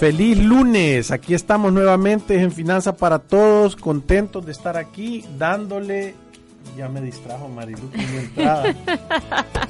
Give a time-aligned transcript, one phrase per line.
[0.00, 6.14] Feliz lunes, aquí estamos nuevamente en Finanza para Todos, contentos de estar aquí dándole
[6.76, 8.74] ya me distrajo Marilu con mi entrada.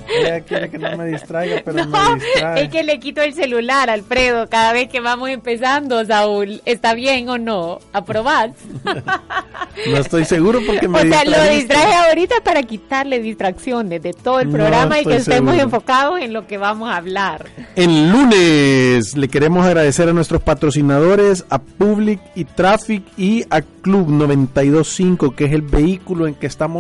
[0.08, 2.62] Ella quiere que no me distraiga, pero me distrae.
[2.62, 6.62] Es que le quito el celular, Alfredo, cada vez que vamos empezando, Saúl.
[6.64, 7.80] ¿Está bien o no?
[7.92, 8.52] ¿Aprobás?
[8.84, 14.40] no estoy seguro porque me O sea, lo distraje ahorita para quitarle distracciones de todo
[14.40, 17.46] el programa y que estemos enfocados en lo que vamos a hablar.
[17.76, 24.08] En lunes le queremos agradecer a nuestros patrocinadores, a Public y Traffic y a Club
[24.10, 26.79] 925, que es el vehículo en que estamos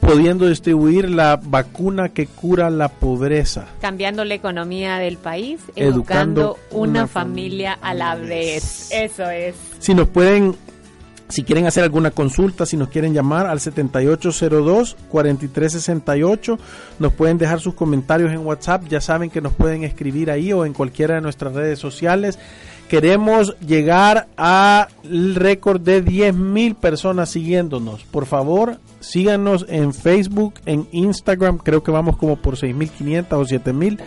[0.00, 3.66] pudiendo distribuir la vacuna que cura la pobreza.
[3.80, 8.90] Cambiando la economía del país, educando, una, familia, a la vez.
[8.90, 9.54] Eso es.
[9.78, 10.56] Si nos pueden,
[11.28, 16.58] si quieren hacer alguna consulta, si nos quieren llamar al 7802-4368,
[16.98, 20.64] nos pueden dejar sus comentarios en WhatsApp, ya saben que nos pueden escribir ahí o
[20.64, 22.38] en cualquiera de nuestras redes sociales.
[22.88, 28.04] Queremos llegar al récord de 10.000 personas siguiéndonos.
[28.04, 31.58] Por favor, síganos en Facebook, en Instagram.
[31.58, 33.98] Creo que vamos como por 6.500 o 7.000.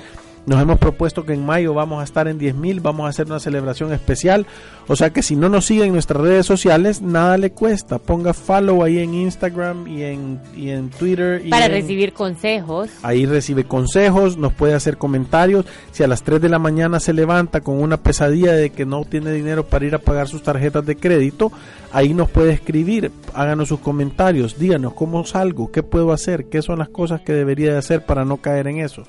[0.45, 3.39] Nos hemos propuesto que en mayo vamos a estar en 10.000, vamos a hacer una
[3.39, 4.47] celebración especial.
[4.87, 7.99] O sea que si no nos siguen en nuestras redes sociales, nada le cuesta.
[7.99, 11.43] Ponga follow ahí en Instagram y en, y en Twitter.
[11.47, 12.89] Para recibir consejos.
[13.03, 15.65] Ahí recibe consejos, nos puede hacer comentarios.
[15.91, 19.05] Si a las 3 de la mañana se levanta con una pesadilla de que no
[19.05, 21.51] tiene dinero para ir a pagar sus tarjetas de crédito,
[21.91, 23.11] ahí nos puede escribir.
[23.35, 27.73] Háganos sus comentarios, díganos cómo salgo, qué puedo hacer, qué son las cosas que debería
[27.73, 29.03] de hacer para no caer en eso.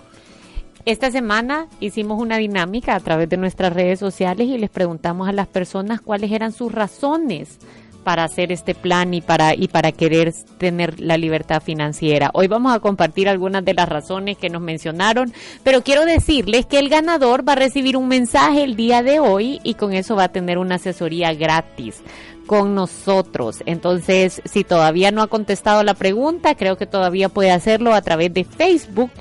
[0.85, 5.33] Esta semana hicimos una dinámica a través de nuestras redes sociales y les preguntamos a
[5.33, 7.61] las personas cuáles eran sus razones
[8.03, 12.33] para hacer este plan y para y para querer tener la libertad financiera.
[12.35, 15.33] Hoy vamos a compartir algunas de las razones que nos mencionaron,
[15.63, 19.61] pero quiero decirles que el ganador va a recibir un mensaje el día de hoy
[19.63, 22.03] y con eso va a tener una asesoría gratis
[22.49, 23.63] con nosotros.
[23.67, 28.35] Entonces, si todavía no ha contestado la pregunta, creo que todavía puede hacerlo a través
[28.35, 29.13] de Facebook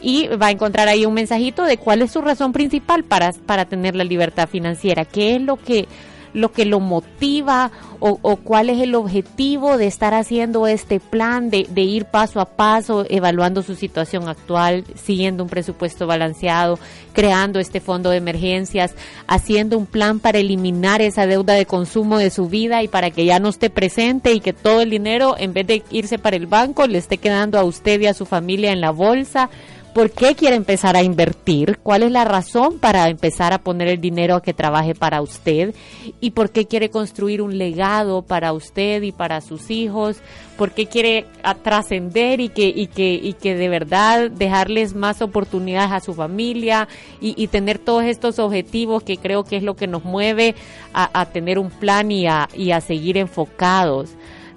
[0.00, 3.64] y va a encontrar ahí un mensajito de cuál es su razón principal para, para
[3.64, 5.88] tener la libertad financiera, qué es lo que
[6.34, 7.70] lo que lo motiva
[8.00, 12.40] o, o, cuál es el objetivo de estar haciendo este plan, de, de, ir paso
[12.40, 16.78] a paso, evaluando su situación actual, siguiendo un presupuesto balanceado,
[17.12, 18.94] creando este fondo de emergencias,
[19.26, 23.24] haciendo un plan para eliminar esa deuda de consumo de su vida y para que
[23.24, 26.46] ya no esté presente y que todo el dinero, en vez de irse para el
[26.46, 29.50] banco, le esté quedando a usted y a su familia en la bolsa
[29.98, 31.80] ¿Por qué quiere empezar a invertir?
[31.82, 35.74] ¿Cuál es la razón para empezar a poner el dinero a que trabaje para usted?
[36.20, 40.18] ¿Y por qué quiere construir un legado para usted y para sus hijos?
[40.56, 41.26] ¿Por qué quiere
[41.64, 46.86] trascender y que, que, que de verdad dejarles más oportunidades a su familia
[47.20, 50.54] y, y, tener todos estos objetivos que creo que es lo que nos mueve
[50.94, 54.10] a, a tener un plan y a, y a seguir enfocados?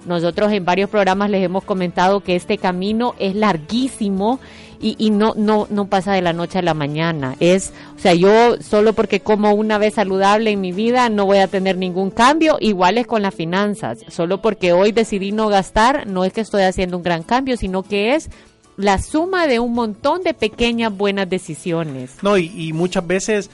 [0.06, 4.40] Nosotros en varios programas les hemos comentado que este camino es larguísimo
[4.82, 7.36] y, y, no, no, no pasa de la noche a la mañana.
[7.38, 11.38] Es, o sea, yo solo porque como una vez saludable en mi vida no voy
[11.38, 14.00] a tener ningún cambio, igual es con las finanzas.
[14.08, 17.84] Solo porque hoy decidí no gastar, no es que estoy haciendo un gran cambio, sino
[17.84, 18.28] que es
[18.76, 22.16] la suma de un montón de pequeñas buenas decisiones.
[22.22, 23.50] No, y, muchas veces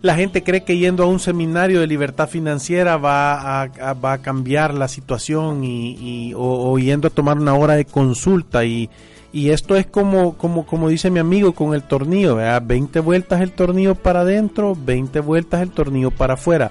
[0.00, 4.18] la gente cree que yendo a un seminario de libertad financiera va a, va a
[4.18, 8.90] cambiar la situación y, y o, yendo a tomar una hora de consulta y,
[9.32, 12.62] y esto es como, como, como dice mi amigo con el tornillo, ¿verdad?
[12.64, 16.70] 20 vueltas el tornillo para adentro, 20 vueltas el tornillo para afuera.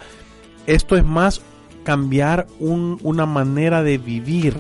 [0.68, 1.42] Esto es más
[1.84, 4.56] cambiar un, una manera de vivir.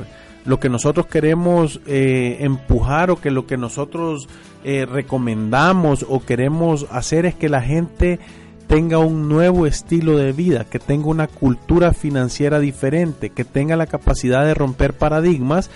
[0.46, 4.28] Lo que nosotros queremos eh, empujar o que lo que nosotros
[4.64, 8.20] eh, recomendamos o queremos hacer es que la gente
[8.66, 13.86] tenga un nuevo estilo de vida, que tenga una cultura financiera diferente, que tenga la
[13.86, 15.70] capacidad de romper paradigmas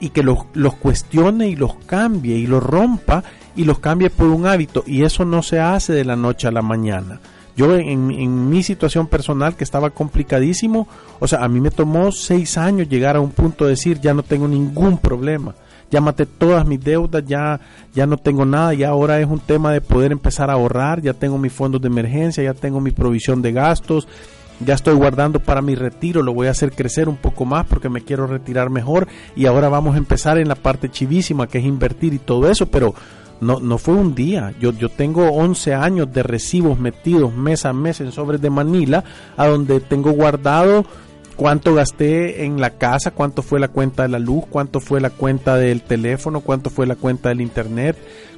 [0.00, 4.28] y que los, los cuestione y los cambie y los rompa y los cambie por
[4.28, 4.84] un hábito.
[4.86, 7.20] Y eso no se hace de la noche a la mañana.
[7.56, 10.86] Yo en, en, mi situación personal que estaba complicadísimo,
[11.18, 14.12] o sea, a mí me tomó seis años llegar a un punto de decir ya
[14.12, 15.54] no tengo ningún problema,
[15.90, 17.58] ya maté todas mis deudas, ya,
[17.94, 21.14] ya no tengo nada, y ahora es un tema de poder empezar a ahorrar, ya
[21.14, 24.06] tengo mis fondos de emergencia, ya tengo mi provisión de gastos,
[24.60, 27.88] ya estoy guardando para mi retiro, lo voy a hacer crecer un poco más porque
[27.88, 31.64] me quiero retirar mejor y ahora vamos a empezar en la parte chivísima que es
[31.64, 32.94] invertir y todo eso, pero
[33.40, 34.54] no, no fue un día.
[34.58, 39.04] Yo, yo tengo 11 años de recibos metidos mes a mes en sobres de Manila,
[39.36, 40.86] a donde tengo guardado
[41.36, 45.10] cuánto gasté en la casa, cuánto fue la cuenta de la luz, cuánto fue la
[45.10, 47.96] cuenta del teléfono, cuánto fue la cuenta del internet,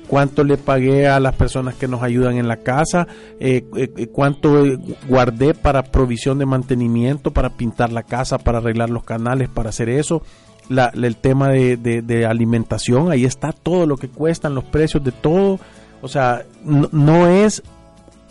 [0.08, 3.06] cuánto le pagué a las personas que nos ayudan en la casa,
[3.40, 4.64] eh, eh, cuánto
[5.08, 9.88] guardé para provisión de mantenimiento, para pintar la casa, para arreglar los canales, para hacer
[9.88, 10.22] eso
[10.70, 15.58] el tema de, alimentación, ahí está todo lo que cuestan, los precios de todo.
[16.02, 17.62] O sea, no, es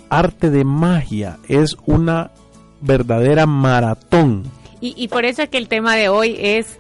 [0.10, 2.32] arte de magia, es una
[2.82, 4.44] verdadera maratón.
[4.82, 6.78] Y, y por eso es que el tema de hoy es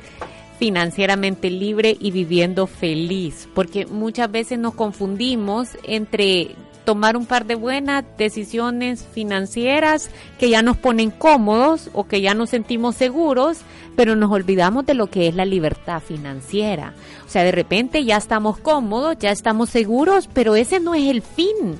[0.59, 6.55] financieramente libre y viviendo feliz, porque muchas veces nos confundimos entre
[6.87, 10.09] tomar un par de buenas decisiones financieras
[10.39, 13.57] que ya nos ponen cómodos o que ya nos sentimos seguros,
[13.97, 16.93] pero nos olvidamos de lo que es la libertad financiera.
[17.25, 21.21] O sea, de repente ya estamos cómodos, ya estamos seguros, pero ese no es el
[21.21, 21.77] fin.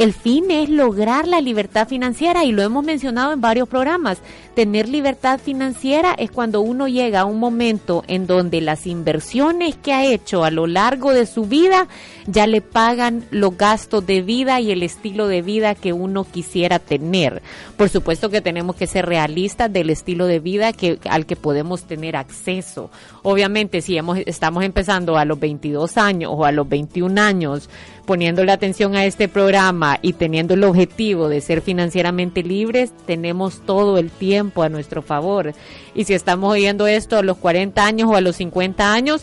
[0.00, 4.16] El fin es lograr la libertad financiera y lo hemos mencionado en varios programas.
[4.60, 9.94] Tener libertad financiera es cuando uno llega a un momento en donde las inversiones que
[9.94, 11.88] ha hecho a lo largo de su vida
[12.26, 16.78] ya le pagan los gastos de vida y el estilo de vida que uno quisiera
[16.78, 17.40] tener.
[17.78, 21.84] Por supuesto que tenemos que ser realistas del estilo de vida que, al que podemos
[21.84, 22.90] tener acceso.
[23.22, 27.70] Obviamente, si hemos, estamos empezando a los 22 años o a los 21 años,
[28.04, 33.98] poniéndole atención a este programa y teniendo el objetivo de ser financieramente libres, tenemos todo
[33.98, 35.52] el tiempo a nuestro favor.
[35.94, 39.22] Y si estamos oyendo esto a los 40 años o a los 50 años,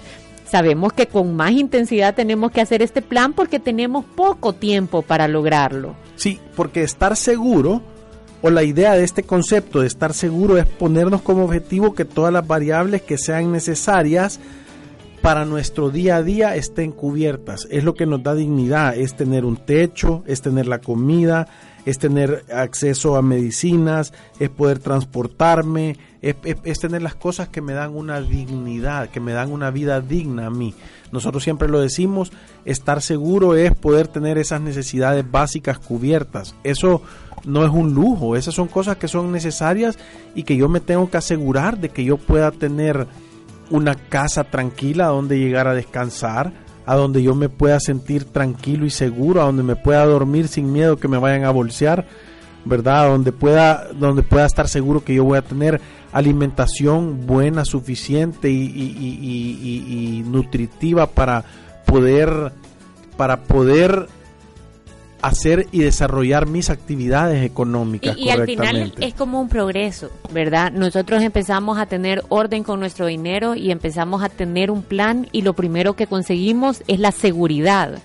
[0.50, 5.28] sabemos que con más intensidad tenemos que hacer este plan porque tenemos poco tiempo para
[5.28, 5.96] lograrlo.
[6.16, 7.82] Sí, porque estar seguro
[8.42, 12.32] o la idea de este concepto de estar seguro es ponernos como objetivo que todas
[12.32, 14.40] las variables que sean necesarias
[15.22, 17.68] para nuestro día a día estén cubiertas.
[17.72, 21.48] Es lo que nos da dignidad, es tener un techo, es tener la comida,
[21.88, 24.12] es tener acceso a medicinas,
[24.42, 29.54] es poder transportarme, es, tener las cosas que me dan una dignidad, que me dan
[29.54, 30.76] una vida digna a mí.
[31.14, 32.34] Nosotros siempre lo decimos,
[32.66, 36.56] estar seguro es poder tener esas necesidades básicas cubiertas.
[36.66, 37.04] Eso
[37.46, 39.98] no es un lujo, esas son cosas que son necesarias
[40.36, 43.08] y que yo me tengo que asegurar de que yo pueda tener
[43.70, 46.52] una casa tranquila donde llegar a descansar,
[46.88, 50.72] a donde yo me pueda sentir tranquilo y seguro, a donde me pueda dormir sin
[50.72, 52.08] miedo que me vayan a bolsear,
[52.64, 53.10] ¿verdad?
[53.10, 55.82] Donde pueda, donde pueda estar seguro que yo voy a tener
[56.14, 61.44] alimentación buena, suficiente y, y nutritiva para
[61.86, 62.54] poder,
[63.18, 64.08] para poder
[65.22, 68.18] hacer y desarrollar mis actividades económicas.
[68.18, 70.72] Y, al final es como un progreso, ¿verdad?
[70.72, 75.42] Nosotros empezamos a tener orden con nuestro dinero y empezamos a tener un plan y
[75.42, 78.00] lo primero que conseguimos es la seguridad.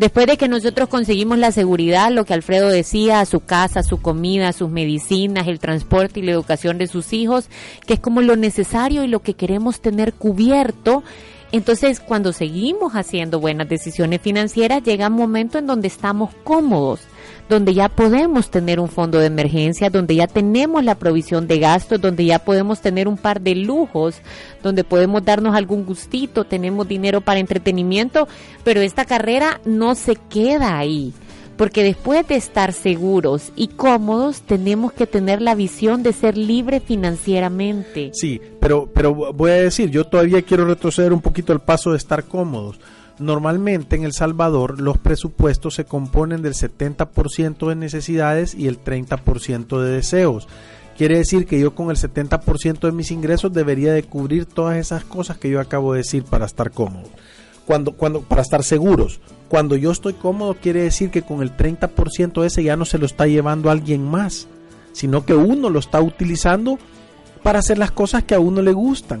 [0.00, 4.52] Después de que nosotros conseguimos la seguridad, lo que Alfredo decía, su casa, su comida,
[4.54, 7.50] sus medicinas, el transporte y la educación de sus hijos,
[7.86, 11.02] que es como lo necesario y lo que queremos tener cubierto,
[11.52, 17.00] entonces, cuando seguimos haciendo buenas decisiones financieras, llega un momento en donde estamos cómodos,
[17.48, 22.00] donde ya podemos tener un fondo de emergencia, donde ya tenemos la provisión de gastos,
[22.00, 24.22] donde ya podemos tener un par de lujos,
[24.62, 28.28] donde podemos darnos algún gustito, tenemos dinero para entretenimiento,
[28.62, 31.12] pero esta carrera no se queda ahí
[31.60, 36.80] porque después de estar seguros y cómodos tenemos que tener la visión de ser libre
[36.80, 38.12] financieramente.
[38.14, 41.98] Sí, pero, pero voy a decir, yo todavía quiero retroceder un poquito el paso de
[41.98, 42.80] estar cómodos.
[43.18, 49.82] Normalmente en El Salvador los presupuestos se componen del 70% de necesidades y el 30%
[49.82, 50.48] de deseos.
[50.96, 55.04] Quiere decir que yo con el 70% de mis ingresos debería de cubrir todas esas
[55.04, 57.10] cosas que yo acabo de decir para estar cómodo.
[57.70, 59.20] Cuando, cuando, para estar seguros.
[59.48, 63.06] Cuando yo estoy cómodo quiere decir que con el 30% ese ya no se lo
[63.06, 64.48] está llevando alguien más,
[64.90, 66.80] sino que uno lo está utilizando
[67.44, 69.20] para hacer las cosas que a uno le gustan,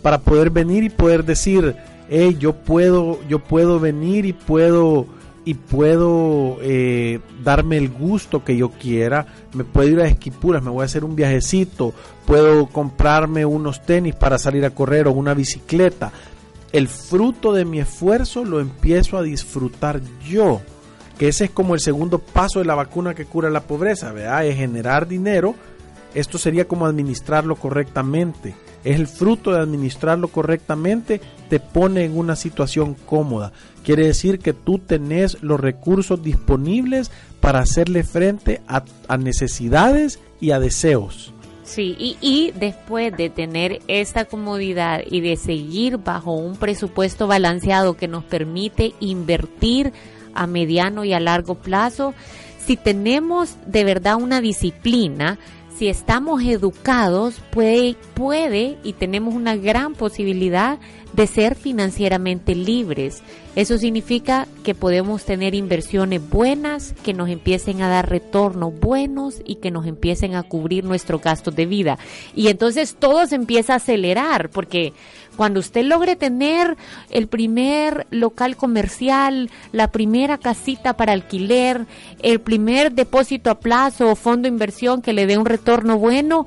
[0.00, 1.74] para poder venir y poder decir,
[2.08, 5.08] hey, yo puedo, yo puedo venir y puedo
[5.44, 10.70] y puedo eh, darme el gusto que yo quiera, me puedo ir a Esquipuras, me
[10.70, 11.92] voy a hacer un viajecito,
[12.26, 16.12] puedo comprarme unos tenis para salir a correr o una bicicleta,
[16.72, 20.60] el fruto de mi esfuerzo lo empiezo a disfrutar yo.
[21.18, 24.46] Que ese es como el segundo paso de la vacuna que cura la pobreza, ¿verdad?
[24.46, 25.54] Es generar dinero.
[26.14, 28.54] Esto sería como administrarlo correctamente.
[28.84, 31.20] Es el fruto de administrarlo correctamente,
[31.50, 33.52] te pone en una situación cómoda.
[33.84, 37.10] Quiere decir que tú tenés los recursos disponibles
[37.40, 41.34] para hacerle frente a, a necesidades y a deseos.
[41.68, 47.94] Sí, y, y, después de tener esta comodidad y de seguir bajo un presupuesto balanceado
[47.94, 49.92] que nos permite invertir
[50.32, 52.14] a mediano y a largo plazo,
[52.64, 55.38] si tenemos de verdad una disciplina,
[55.76, 60.78] si estamos educados, puede, puede y tenemos una gran posibilidad
[61.18, 63.24] de ser financieramente libres.
[63.56, 69.56] Eso significa que podemos tener inversiones buenas, que nos empiecen a dar retornos buenos y
[69.56, 71.98] que nos empiecen a cubrir nuestros gastos de vida.
[72.36, 74.92] Y entonces todo se empieza a acelerar porque
[75.36, 76.76] cuando usted logre tener
[77.10, 81.86] el primer local comercial, la primera casita para alquiler,
[82.22, 86.46] el primer depósito a plazo o fondo de inversión que le dé un retorno bueno,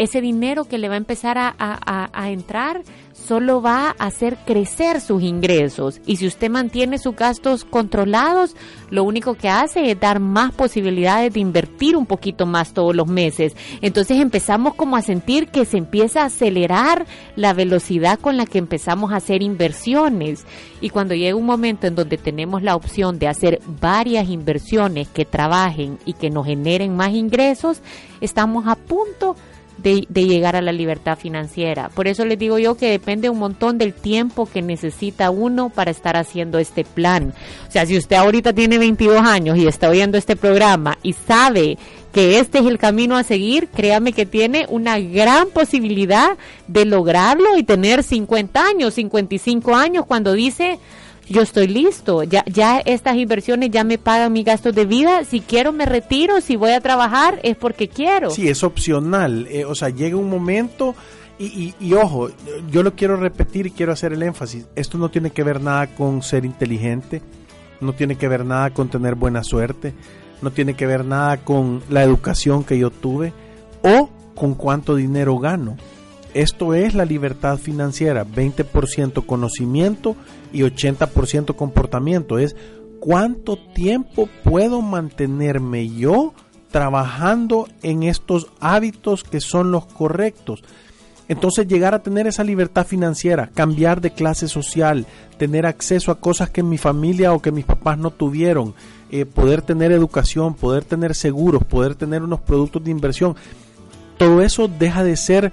[0.00, 5.22] ese dinero que le va a empezar a, entrar solo va a hacer crecer sus
[5.22, 8.56] ingresos y si usted mantiene sus gastos controlados,
[8.88, 13.08] lo único que hace es dar más posibilidades de invertir un poquito más todos los
[13.08, 13.54] meses.
[13.82, 17.04] Entonces empezamos como a sentir que se empieza a acelerar
[17.36, 20.46] la velocidad con la que empezamos a hacer inversiones
[20.80, 25.26] y cuando llega un momento en donde tenemos la opción de hacer varias inversiones que
[25.26, 27.82] trabajen y que nos generen más ingresos,
[28.22, 31.88] estamos a punto de, de, llegar a la libertad financiera.
[31.88, 35.90] Por eso les digo yo que depende un montón del tiempo que necesita uno para
[35.90, 37.32] estar haciendo este plan.
[37.68, 41.78] O sea, si usted ahorita tiene 22 años y está oyendo este programa y sabe
[42.12, 47.56] que este es el camino a seguir, créame que tiene una gran posibilidad de lograrlo
[47.56, 50.78] y tener 50 años, 55 años cuando dice
[51.30, 55.40] yo estoy listo, ya, ya estas inversiones ya me pagan mis gastos de vida, si
[55.40, 58.30] quiero me retiro, si voy a trabajar es porque quiero.
[58.30, 60.96] Sí, es opcional, eh, o sea, llega un momento
[61.38, 62.30] y, y, ojo,
[62.70, 65.86] yo lo quiero repetir y quiero hacer el énfasis, esto no tiene que ver nada
[65.94, 67.22] con ser inteligente,
[67.80, 69.94] no tiene que ver nada con tener buena suerte,
[70.42, 73.32] no tiene que ver nada con la educación que yo tuve
[73.82, 75.76] o con cuánto dinero gano.
[76.34, 80.16] Esto es la libertad financiera, 20% conocimiento
[80.52, 82.38] y 80% comportamiento.
[82.38, 82.56] Es
[83.00, 86.34] cuánto tiempo puedo mantenerme yo
[86.70, 90.62] trabajando en estos hábitos que son los correctos.
[91.28, 95.06] Entonces llegar a tener esa libertad financiera, cambiar de clase social,
[95.38, 98.74] tener acceso a cosas que mi familia o que mis papás no tuvieron,
[99.10, 103.36] eh, poder tener educación, poder tener seguros, poder tener unos productos de inversión,
[104.18, 105.52] todo eso deja de ser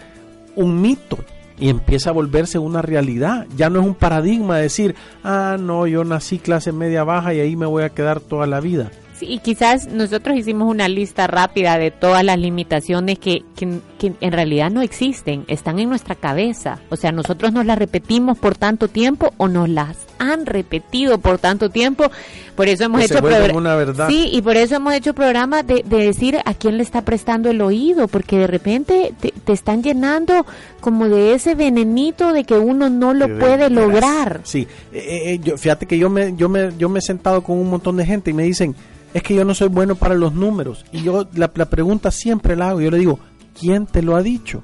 [0.55, 1.19] un mito
[1.59, 3.47] y empieza a volverse una realidad.
[3.55, 7.55] Ya no es un paradigma decir, ah, no, yo nací clase media baja y ahí
[7.55, 8.91] me voy a quedar toda la vida.
[9.17, 14.13] Sí, y quizás nosotros hicimos una lista rápida de todas las limitaciones que, que, que,
[14.21, 16.79] en realidad no existen, están en nuestra cabeza.
[16.89, 21.39] O sea, nosotros nos las repetimos por tanto tiempo o nos las han repetido por
[21.39, 22.11] tanto tiempo.
[22.55, 24.07] Por eso hemos que hecho programas.
[24.07, 27.49] Sí, y por eso hemos hecho programas de, de, decir a quién le está prestando
[27.49, 30.45] el oído, porque de repente te, te están llenando
[30.79, 34.41] como de ese venenito de que uno no lo De puede lograr.
[34.43, 37.57] Sí, eh, eh, yo, fíjate que yo me, yo, me, yo me he sentado con
[37.57, 38.75] un montón de gente y me dicen,
[39.13, 40.85] es que yo no soy bueno para los números.
[40.91, 43.19] Y yo la, pregunta siempre la hago, yo le digo,
[43.59, 44.63] ¿quién te lo ha dicho?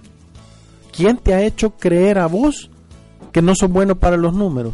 [0.95, 2.69] ¿Quién te ha hecho creer a vos
[3.31, 4.73] que no sos bueno para los números?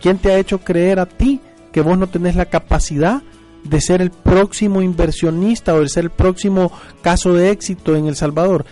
[0.00, 1.40] ¿Quién te ha hecho creer a ti
[1.72, 3.22] que vos no tenés la capacidad
[3.64, 8.16] de ser el próximo inversionista o de ser el próximo caso de éxito en El
[8.16, 8.64] Salvador?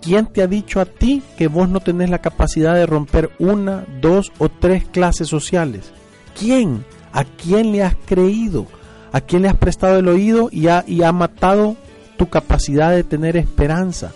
[0.00, 3.86] ¿Quién te ha dicho a ti que vos no tenés la capacidad de romper una,
[4.00, 5.92] dos o tres clases sociales?
[6.36, 6.84] ¿Quién?
[7.12, 8.66] ¿A quién le has creído?
[9.12, 11.76] ¿A quién le has prestado el oído y ha, y ha matado
[12.16, 14.12] tu capacidad de tener esperanza?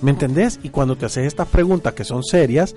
[0.00, 0.58] ¿Me entendés?
[0.62, 2.74] Y cuando te haces estas preguntas que son serias,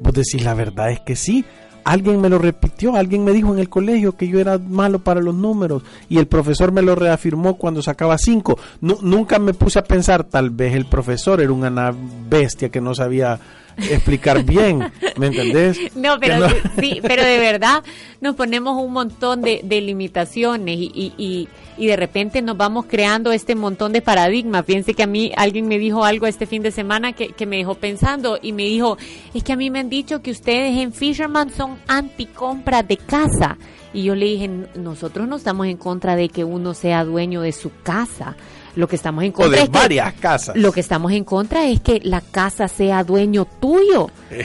[0.00, 1.44] vos decís la verdad es que sí.
[1.84, 5.20] Alguien me lo repitió, alguien me dijo en el colegio que yo era malo para
[5.20, 8.58] los números y el profesor me lo reafirmó cuando sacaba cinco.
[8.80, 11.94] Nu- nunca me puse a pensar, tal vez el profesor era una
[12.28, 13.38] bestia que no sabía
[13.76, 15.78] explicar bien, ¿me entendés?
[15.94, 16.48] No, pero no-
[16.80, 17.82] sí, pero de verdad
[18.20, 22.86] nos ponemos un montón de, de limitaciones y, y, y, y de repente nos vamos
[22.88, 24.64] creando este montón de paradigmas.
[24.66, 27.56] Fíjense que a mí alguien me dijo algo este fin de semana que, que me
[27.58, 28.96] dejó pensando y me dijo,
[29.34, 33.58] es que a mí me han dicho que ustedes en Fisherman son anti-compra de casa.
[33.92, 37.52] Y yo le dije, nosotros no estamos en contra de que uno sea dueño de
[37.52, 38.36] su casa.
[38.76, 40.54] Lo que estamos en o contra de es que casas.
[40.54, 44.10] lo que estamos en contra es que la casa sea dueño tuyo.
[44.30, 44.44] e,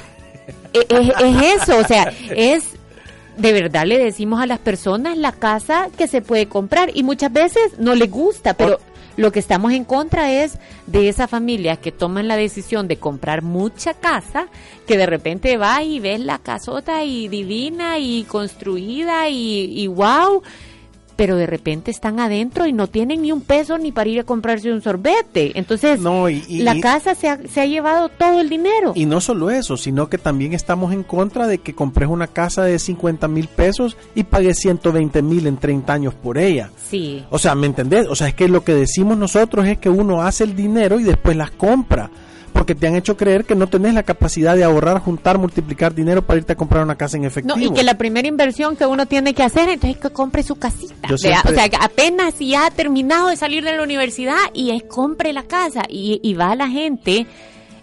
[0.74, 2.64] es, es eso, o sea, es
[3.38, 7.32] de verdad le decimos a las personas la casa que se puede comprar y muchas
[7.32, 8.80] veces no les gusta, pero
[9.18, 10.58] lo que estamos en contra es
[10.88, 14.48] de esa familia que toman la decisión de comprar mucha casa,
[14.88, 20.42] que de repente va y ves la casota y divina y construida y, y wow
[21.22, 24.24] pero de repente están adentro y no tienen ni un peso ni para ir a
[24.24, 25.52] comprarse un sorbete.
[25.54, 28.94] Entonces, la casa se ha, se ha, llevado todo el dinero.
[28.96, 32.64] Y no solo eso, sino que también estamos en contra de que compres una casa
[32.64, 36.72] de 50 mil pesos y pagues 120 mil en 30 años por ella.
[36.90, 37.24] Sí.
[37.30, 38.08] O sea, ¿me entendés?
[38.08, 41.04] O sea, es que lo que decimos nosotros es que uno hace el dinero y
[41.04, 42.10] después las compra
[42.54, 46.22] porque te han hecho creer que no tenés la capacidad de ahorrar, juntar, multiplicar dinero
[46.22, 47.56] para irte a comprar una casa en efectivo.
[47.58, 50.44] No, y que la primera inversión que uno tiene que hacer entonces es que compre
[50.44, 51.14] su casita.
[51.14, 51.42] O sea,
[51.80, 56.20] apenas ya ha terminado de salir de la universidad y es compre la casa y,
[56.24, 57.28] y va la gente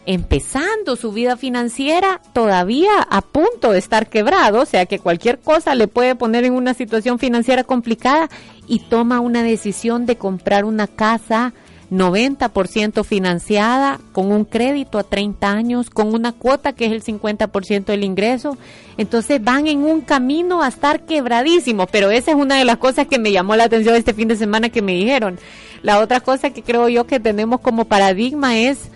[0.08, 5.74] empezando su vida financiera todavía a punto de estar quebrado, o sea que cualquier cosa
[5.74, 8.30] le puede poner en una situación financiera complicada
[8.66, 11.52] y toma una decisión de comprar una casa
[11.90, 17.86] 90% financiada, con un crédito a 30 años, con una cuota que es el 50%
[17.86, 18.58] del ingreso.
[18.96, 23.06] Entonces van en un camino a estar quebradísimos, pero esa es una de las cosas
[23.06, 25.38] que me llamó la atención este fin de semana que me dijeron.
[25.82, 28.90] La otra cosa que creo yo que tenemos como paradigma es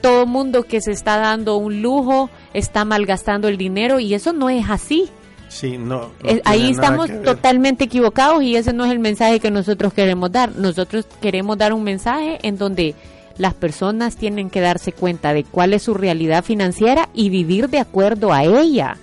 [0.00, 4.48] todo mundo que se está dando un lujo está malgastando el dinero y eso no
[4.50, 5.10] es así.
[5.50, 6.12] Sí, no.
[6.44, 10.54] ahí estamos totalmente equivocados y ese no es el mensaje que nosotros queremos dar.
[10.56, 12.94] Nosotros queremos dar un mensaje en donde
[13.36, 17.80] las personas tienen que darse cuenta de cuál es su realidad financiera y vivir de
[17.80, 18.96] acuerdo a ella.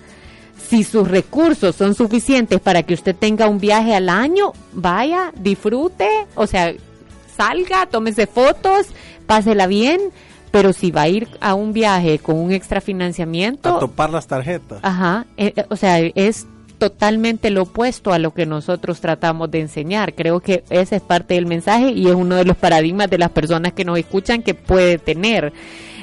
[0.68, 6.08] Si sus recursos son suficientes para que usted tenga un viaje al año, vaya, disfrute,
[6.34, 6.72] o sea,
[7.36, 8.86] salga, tómese fotos,
[9.26, 10.00] pásela bien,
[10.50, 13.76] pero si va a ir a un viaje con un extra financiamiento...
[13.76, 14.80] A topar las tarjetas.
[14.82, 16.46] Ajá, eh, eh, o sea, es
[16.78, 20.14] totalmente lo opuesto a lo que nosotros tratamos de enseñar.
[20.14, 23.30] Creo que ese es parte del mensaje y es uno de los paradigmas de las
[23.30, 25.52] personas que nos escuchan que puede tener.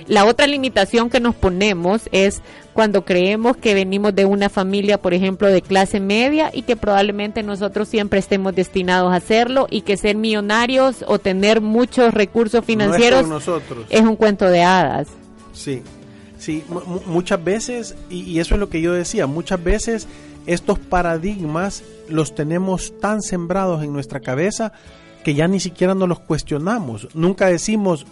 [0.08, 2.42] La otra limitación que nos ponemos es
[2.74, 7.42] cuando creemos que venimos de una familia, por ejemplo, de clase media y que probablemente
[7.42, 13.26] nosotros siempre estemos destinados a hacerlo y que ser millonarios o tener muchos recursos financieros
[13.90, 15.08] es, un cuento de hadas.
[15.54, 15.82] Sí,
[16.38, 16.64] sí,
[17.06, 20.08] muchas veces, y eso es lo que yo decía, muchas veces
[20.46, 24.72] estos paradigmas los tenemos tan sembrados en nuestra cabeza
[25.24, 27.08] que ya ni siquiera nos los cuestionamos.
[27.16, 28.06] Nunca decimos,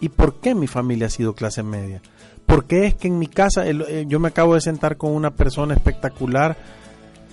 [0.00, 2.02] ¿Y por qué mi familia ha sido clase media?
[2.44, 5.32] ¿Por qué es que en mi casa, eh, yo me acabo de sentar con una
[5.32, 6.56] persona espectacular,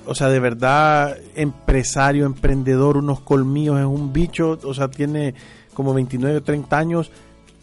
[0.06, 5.36] o sea, de verdad, empresario, emprendedor, unos colmillos, es un bicho, o sea, tiene
[5.74, 7.12] como 29 o 30 años,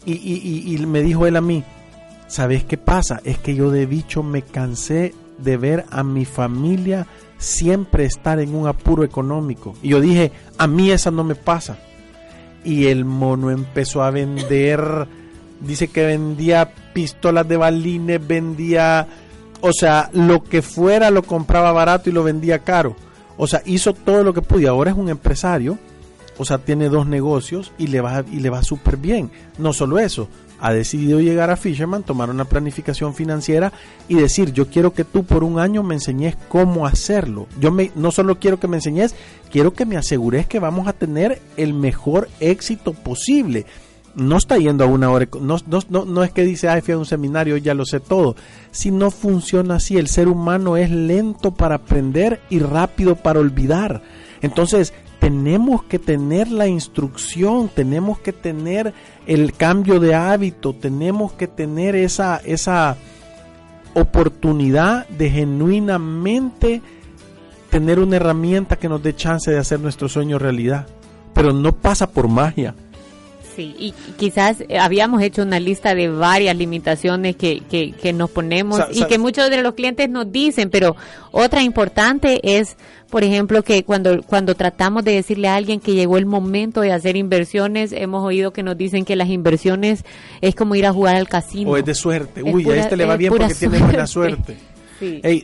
[0.05, 1.63] y, y, me dijo él a mí,
[2.27, 3.21] ¿sabes qué pasa?
[3.23, 7.05] Es que yo de bicho me cansé de ver a mi familia
[7.37, 9.75] siempre estar en un apuro económico.
[9.83, 11.77] Y yo dije, a mí esa no me pasa
[12.63, 15.07] y el mono empezó a vender,
[15.59, 19.07] dice que vendía pistolas de balines, vendía,
[19.61, 22.95] o sea, lo que fuera lo compraba barato y lo vendía caro.
[23.37, 24.69] O sea, hizo todo lo que podía.
[24.69, 25.77] Ahora es un empresario,
[26.37, 29.31] o sea, tiene dos negocios y le va, y le va súper bien.
[29.57, 30.27] No solo eso,
[30.61, 33.73] ha decidido llegar a Fisherman, tomar una planificación financiera
[34.07, 37.47] y decir, yo quiero que tú por un año me enseñes cómo hacerlo.
[37.59, 39.15] Yo me, no solo quiero que me enseñes,
[39.51, 43.65] quiero que me asegures que vamos a tener el mejor éxito posible.
[44.13, 45.57] No está yendo a una hora, no,
[45.89, 48.35] no, no, es que dice, ay, fui a un seminario, ya lo sé todo.
[48.71, 54.01] Si no funciona así, el ser humano es lento para aprender y rápido para olvidar.
[54.41, 58.93] Entonces, tenemos que tener la instrucción, tenemos que tener
[59.27, 62.97] el cambio de hábito, tenemos que tener esa, esa
[63.93, 66.81] oportunidad de genuinamente
[67.71, 70.85] tener una herramienta que nos dé chance de hacer nuestro sueño realidad.
[71.33, 72.75] Pero no pasa por magia.
[73.55, 79.03] Sí, y quizás habíamos hecho una lista de varias limitaciones que, que, nos ponemos y
[79.05, 80.95] que muchos de los clientes nos dicen, pero
[81.31, 82.77] otra importante es,
[83.09, 86.93] por ejemplo, que cuando, cuando tratamos de decirle a alguien que llegó el momento de
[86.93, 90.05] hacer inversiones, hemos oído que nos dicen que las inversiones
[90.39, 91.71] es como ir a jugar al casino.
[91.71, 92.43] O es de suerte.
[92.43, 94.70] Uy, a este le va bien porque tiene buena suerte.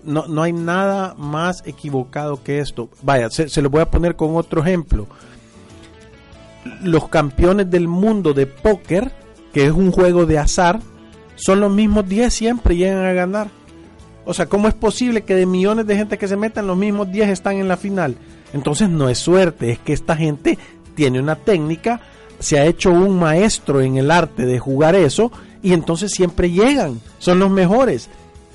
[0.04, 2.90] No, no hay nada más equivocado que esto.
[3.02, 5.08] Vaya, se, se lo voy a poner con otro ejemplo
[6.84, 9.12] los campeones del mundo de póker,
[9.54, 10.80] que es un juego de azar,
[11.36, 13.50] son los mismos 10 siempre llegan a ganar.
[14.26, 17.12] O sea, ¿cómo es posible que de millones de gente que se metan, los mismos
[17.12, 18.18] 10 están en la final?
[18.54, 20.58] Entonces no es suerte, es que esta gente
[20.96, 22.02] tiene una técnica,
[22.40, 27.00] se ha hecho un maestro en el arte de jugar eso y entonces siempre llegan,
[27.20, 28.10] son los mejores.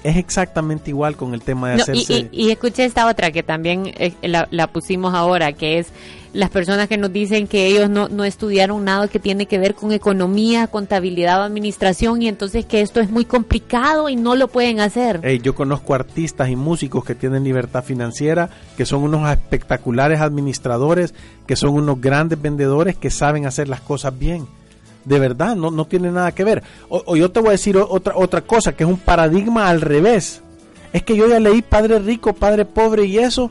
[0.05, 2.29] Es exactamente igual con el tema de No, hacerse...
[2.33, 5.93] y, y, y escuché esta otra que también eh, la, la pusimos ahora, que es
[6.33, 9.75] las personas que nos dicen que ellos no, no estudiaron nada que tiene que ver
[9.75, 14.49] con economía, contabilidad o administración y entonces que esto es muy complicado y no lo
[14.49, 15.21] pueden hacer.
[15.43, 21.15] Yo conozco artistas y músicos que tienen libertad financiera, que son unos espectaculares administradores,
[21.47, 24.47] que son unos grandes vendedores que saben hacer las cosas bien.
[25.05, 26.63] De verdad, no, no tiene nada que ver.
[26.89, 30.43] O, yo te voy a decir otra, otra cosa, que es un paradigma al revés.
[30.93, 33.51] Es que yo ya leí Padre Rico, Padre Pobre y eso.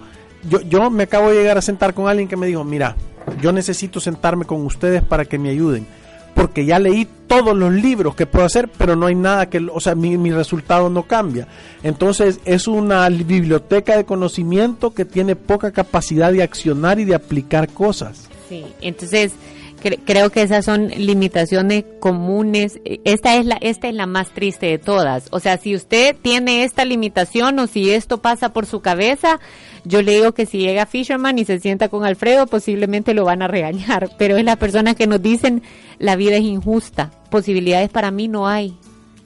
[0.49, 2.95] Yo, yo me acabo de llegar a sentar con alguien que me dijo, mira,
[3.41, 5.85] yo necesito sentarme con ustedes para que me ayuden.
[6.33, 9.79] Porque ya leí todos los libros que puedo hacer, pero no hay nada que, o
[9.79, 11.47] sea, mi, mi resultado no cambia.
[11.83, 17.67] Entonces es una biblioteca de conocimiento que tiene poca capacidad de accionar y de aplicar
[17.69, 18.29] cosas.
[18.47, 19.33] Sí, entonces
[19.81, 22.79] cre- creo que esas son limitaciones comunes.
[22.85, 25.27] Esta es la esta es la más triste de todas.
[25.31, 29.39] O sea, si usted tiene esta limitación o si esto pasa por su cabeza,
[29.83, 33.41] yo le digo que si llega Fisherman y se sienta con Alfredo, posiblemente lo van
[33.41, 34.09] a regañar.
[34.17, 35.63] Pero es las personas que nos dicen
[35.99, 38.77] la vida es injusta, posibilidades para mí no hay.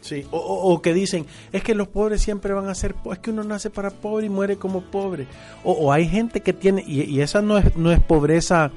[0.02, 3.18] Sí, o, o- o que dicen, es que los pobres siempre van a ser, es
[3.18, 5.26] que uno nace para pobre y muere como pobre.
[5.64, 8.72] O, o hay gente que tiene, y, y esa no es, no es pobreza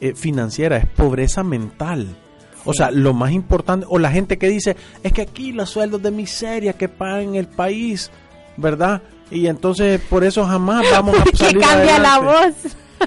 [0.00, 2.16] eh, financiera, es pobreza mental.
[2.64, 6.02] O sea, lo más importante, o la gente que dice, es que aquí los sueldos
[6.02, 8.10] de miseria que pagan el país,
[8.56, 9.00] ¿verdad?
[9.30, 12.54] Y entonces por eso jamás vamos a que salir cambia la voz.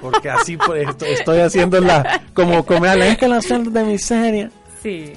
[0.00, 4.50] Porque así pues, esto- estoy haciendo la, como, como es que los sueldos de miseria.
[4.82, 5.12] Sí,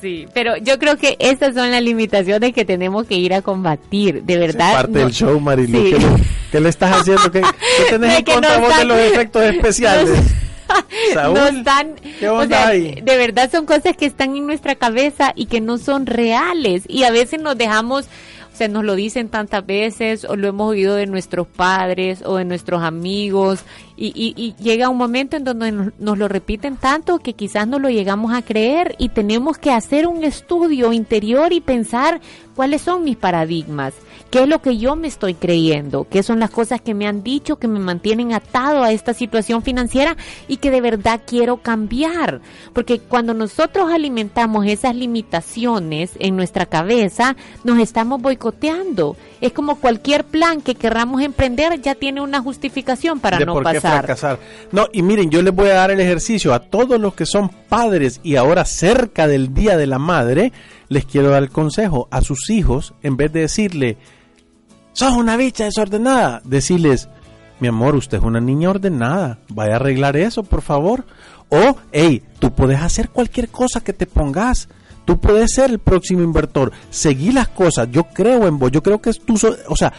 [0.00, 4.22] sí, pero yo creo que estas son las limitaciones que tenemos que ir a combatir,
[4.22, 4.70] de verdad.
[4.70, 5.78] Es parte no- del show, Marilu.
[5.78, 5.90] Sí.
[5.92, 6.06] ¿Qué, le,
[6.52, 7.30] qué le estás haciendo?
[7.32, 10.10] ¿Qué, qué tenés De en contra vos de los efectos especiales?
[11.14, 12.66] Saúl, no están, ¿qué o sea,
[13.02, 17.04] de verdad son cosas que están en nuestra cabeza y que no son reales y
[17.04, 18.06] a veces nos dejamos,
[18.52, 22.36] o sea, nos lo dicen tantas veces o lo hemos oído de nuestros padres o
[22.36, 23.60] de nuestros amigos
[23.96, 27.66] y, y- y llega un momento en donde nos, nos lo repiten tanto que quizás
[27.66, 32.20] no lo llegamos a creer y tenemos que hacer un estudio interior y pensar
[32.54, 33.94] cuáles son mis paradigmas.
[34.30, 36.06] ¿Qué es lo que yo me estoy creyendo?
[36.08, 39.62] ¿Qué son las cosas que me han dicho que me mantienen atado a esta situación
[39.62, 40.16] financiera
[40.46, 42.40] y que de verdad quiero cambiar?
[42.72, 49.16] Porque cuando nosotros alimentamos esas limitaciones en nuestra cabeza, nos estamos boicoteando.
[49.40, 53.64] Es como cualquier plan que querramos emprender ya tiene una justificación para de no por
[53.64, 53.98] qué pasar.
[53.98, 54.38] fracasar.
[54.70, 57.48] No, y miren, yo les voy a dar el ejercicio a todos los que son
[57.48, 60.52] padres y ahora cerca del Día de la Madre,
[60.88, 63.96] les quiero dar el consejo a sus hijos, en vez de decirle,
[64.92, 67.08] sos una bicha desordenada, decirles,
[67.60, 71.04] mi amor, usted es una niña ordenada, vaya a arreglar eso, por favor.
[71.48, 74.68] O, hey, tú puedes hacer cualquier cosa que te pongas.
[75.04, 76.70] Tú puedes ser el próximo inversor.
[76.90, 77.88] Seguí las cosas.
[77.90, 78.70] Yo creo en vos.
[78.70, 79.92] Yo creo que so- O sea,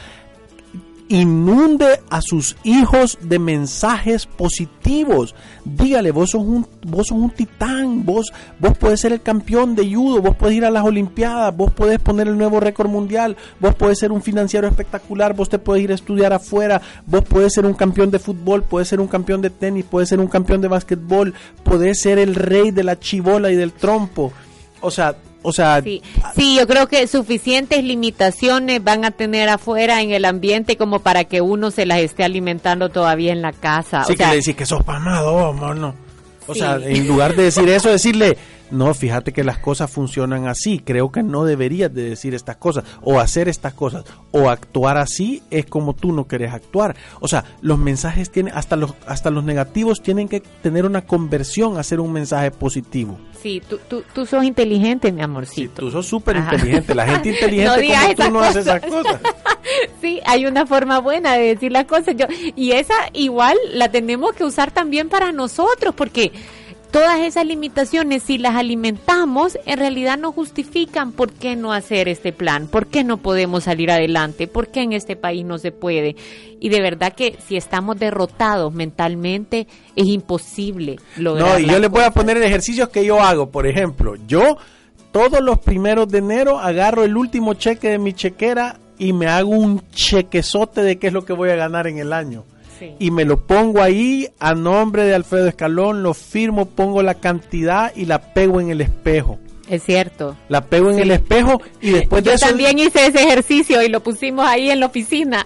[1.12, 5.36] inunde a sus hijos de mensajes positivos.
[5.66, 9.94] Dígale, vos sos un, vos sos un titán, vos, vos puedes ser el campeón de
[9.94, 13.76] judo, vos puedes ir a las olimpiadas, vos puedes poner el nuevo récord mundial, vos
[13.76, 17.66] puedes ser un financiero espectacular, vos te puedes ir a estudiar afuera, vos puedes ser
[17.66, 20.70] un campeón de fútbol, puedes ser un campeón de tenis, puedes ser un campeón de
[20.70, 24.32] básquetbol, puedes ser el rey de la chibola y del trompo.
[24.80, 26.02] O sea, o sea, Sí,
[26.36, 31.24] sí, yo creo que suficientes limitaciones van a tener afuera en el ambiente como para
[31.24, 34.04] que uno se las esté alimentando todavía en la casa.
[34.06, 35.96] Sí, o sea, que le decís que sos pamado, mano.
[36.48, 36.60] O Sí.
[36.60, 38.38] sea, en lugar de decir eso, decirle,
[38.72, 40.80] no, fíjate que las cosas funcionan así.
[40.80, 45.44] Creo que no deberías de decir estas cosas o hacer estas cosas o actuar así
[45.52, 46.96] es como tú no querés actuar.
[47.20, 51.78] O sea, los mensajes tienen, hasta los, hasta los negativos tienen que tener una conversión
[51.78, 53.20] a ser un mensaje positivo.
[53.42, 55.82] sí, tú, tú, tú sos inteligente, mi Sí, amorcito.
[55.82, 56.96] tú sos súper inteligente.
[56.96, 59.20] La gente No inteligente digas como tú no hace esas cosas.
[60.02, 62.16] Sí, hay una forma buena de decir las cosas.
[62.18, 66.32] Yo, y esa igual la tenemos que usar también para nosotros, porque
[66.92, 72.34] todas esas limitaciones, si las alimentamos, en realidad no justifican por qué no hacer este
[72.34, 76.16] plan, por qué no podemos salir adelante, por qué en este país no se puede.
[76.60, 81.48] Y de verdad que si estamos derrotados mentalmente, es imposible lograr.
[81.48, 83.50] No, y yo les voy a poner ejercicios que yo hago.
[83.50, 84.58] Por ejemplo, yo
[85.12, 89.50] todos los primeros de enero agarro el último cheque de mi chequera y me hago
[89.50, 92.44] un chequezote de qué es lo que voy a ganar en el año.
[92.82, 92.96] Sí.
[93.00, 97.94] Y me lo pongo ahí a nombre de Alfredo Escalón, lo firmo, pongo la cantidad
[97.96, 99.38] y la pego en el espejo.
[99.70, 100.36] Es cierto.
[100.50, 101.02] La pego en Sí.
[101.04, 102.48] el espejo y después de Yo eso...
[102.48, 105.46] también hice ese ejercicio y lo pusimos ahí en la oficina.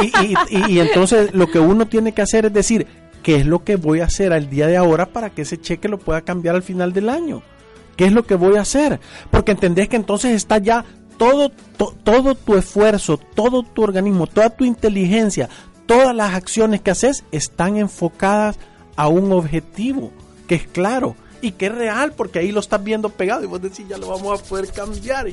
[0.00, 2.86] Y, y- y- y entonces lo que uno tiene que hacer es decir,
[3.22, 5.88] ¿qué es lo que voy a hacer al día de ahora para que ese cheque
[5.88, 7.42] lo pueda cambiar al final del año?
[7.96, 9.00] ¿Qué es lo que voy a hacer?
[9.30, 10.84] Porque entendés que entonces está ya
[11.18, 11.50] todo,
[12.04, 15.48] todo tu esfuerzo, todo tu organismo, toda tu inteligencia,
[15.86, 18.58] todas las acciones que haces están enfocadas
[18.96, 20.10] a un objetivo
[20.46, 23.60] que es claro y que es real porque ahí lo estás viendo pegado y vos
[23.60, 25.28] decís ya lo vamos a poder cambiar.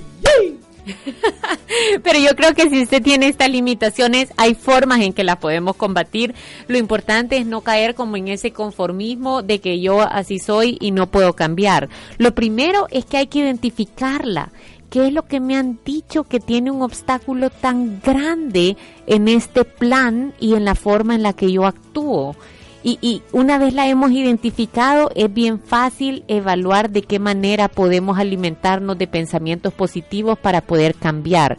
[2.04, 5.76] Pero yo creo que si usted tiene estas limitaciones, hay formas en que las podemos
[5.76, 6.36] combatir.
[6.68, 10.92] Lo importante es no caer como en ese conformismo de que yo así soy y
[10.92, 11.90] no puedo cambiar.
[12.18, 14.52] Lo primero es que hay que identificarla.
[14.94, 18.78] ¿Qué es lo que me han dicho que tiene un obstáculo tan grande
[19.08, 22.36] en este plan y en la forma en la que yo actúo?
[22.84, 28.96] Y, una vez la hemos identificado, es bien fácil evaluar de qué manera podemos alimentarnos
[29.00, 31.58] de pensamientos positivos para poder cambiar.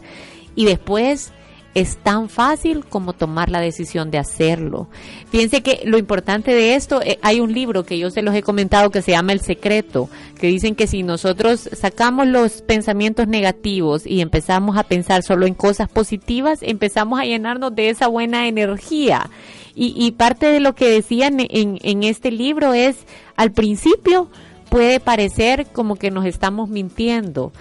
[0.55, 1.33] Y después
[1.75, 4.87] es tan fácil como tomar la decisión de hacerlo.
[5.29, 8.41] Fíjense que lo importante de esto, eh, hay un libro que yo se los he
[8.41, 10.09] comentado que se llama El Secreto,
[10.39, 15.53] que dicen que si nosotros sacamos los pensamientos negativos y empezamos a pensar solo en
[15.53, 19.29] cosas positivas, empezamos a llenarnos de esa buena energía
[19.77, 22.95] y, parte de lo que decían en, en este libro es,
[23.35, 24.29] al principio
[24.69, 27.51] puede parecer como que nos estamos mintiendo.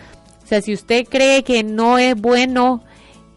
[0.44, 2.84] O sea, si usted cree que no es bueno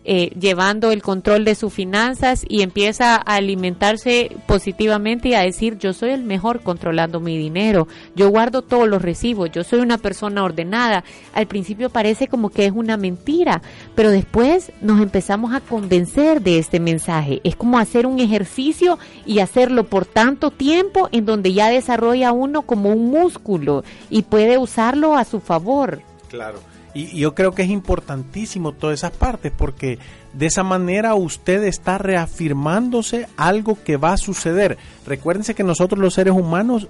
[0.10, 5.78] eh, llevando el control de sus finanzas y empieza a alimentarse positivamente y a decir
[5.78, 9.98] yo soy el mejor controlando mi dinero, yo guardo todos los recibos, yo soy una
[9.98, 11.04] persona ordenada.
[11.34, 13.62] Al principio parece como que es una mentira,
[13.96, 17.42] pero después nos empezamos a convencer de este mensaje.
[17.44, 22.62] Es como hacer un ejercicio y hacerlo por tanto tiempo en donde ya desarrolla uno
[22.62, 26.02] como un músculo y puede usarlo a su favor.
[26.30, 26.77] Claro.
[26.98, 30.00] Y, yo creo que es importantísimo todas esas partes porque
[30.34, 34.80] de esa manera usted está reafirmándose algo que va a suceder.
[35.06, 36.88] Recuérdense que nosotros los seres humanos,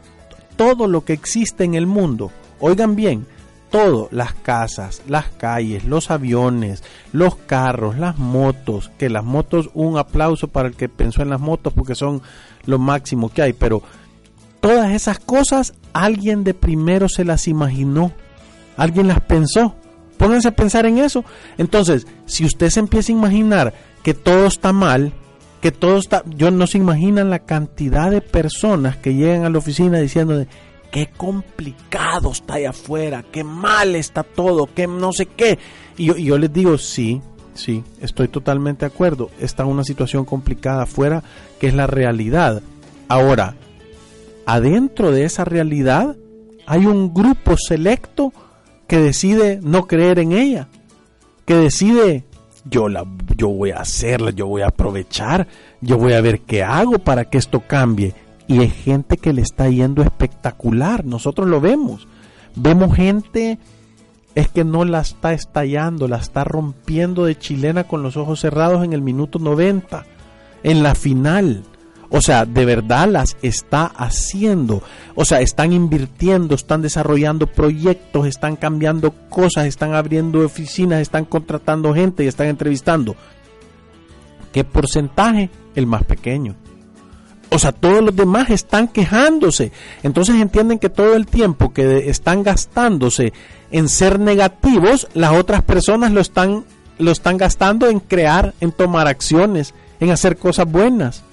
[0.55, 3.27] todo lo que existe en el mundo, oigan bien,
[3.69, 9.97] todo, las casas, las calles, los aviones, los carros, las motos, que las motos, un
[9.97, 12.21] aplauso para el que pensó en las motos porque son
[12.65, 13.83] lo máximo que hay, pero
[14.61, 18.13] todas esas cosas alguien de primero se las imaginó,
[18.77, 19.75] alguien las pensó
[20.17, 21.23] Pónganse a pensar en eso.
[21.57, 25.13] Entonces, si usted se empieza a imaginar que todo está mal,
[25.61, 29.57] que todo está, yo no se imaginan la cantidad de personas que llegan a la
[29.57, 30.45] oficina diciendo
[30.91, 35.59] qué complicado está allá afuera, qué mal está todo, qué no sé qué.
[35.97, 37.21] Y yo, y yo les digo, sí,
[37.53, 39.29] sí, estoy totalmente de acuerdo.
[39.39, 41.23] Está una situación complicada afuera
[41.59, 42.61] que es la realidad.
[43.07, 43.55] Ahora,
[44.45, 46.15] adentro de esa realidad
[46.65, 48.33] hay un grupo selecto
[48.87, 50.67] que decide no creer en ella,
[51.45, 52.25] que decide
[52.69, 55.47] yo la yo voy a hacerla, yo voy a aprovechar,
[55.81, 58.13] yo voy a ver qué hago para que esto cambie.
[58.47, 62.07] Y hay gente que le está yendo espectacular, nosotros lo vemos.
[62.55, 63.59] Vemos gente
[64.35, 68.83] es que no la está estallando, la está rompiendo de chilena con los ojos cerrados
[68.83, 70.05] en el minuto 90,
[70.63, 71.63] en la final.
[72.09, 74.81] O sea, de verdad las está haciendo.
[75.15, 81.93] O sea, están invirtiendo, están desarrollando proyectos, están cambiando cosas, están abriendo oficinas, están contratando
[81.93, 83.15] gente y están entrevistando.
[84.53, 85.49] ¿Qué porcentaje?
[85.75, 86.55] El más pequeño.
[87.49, 89.71] O sea, todos los demás están quejándose.
[90.03, 93.33] Entonces entienden que todo el tiempo que están gastándose
[93.71, 96.65] en ser negativos, las otras personas lo están,
[96.99, 101.23] lo están gastando en crear, en tomar acciones, en hacer cosas buenas.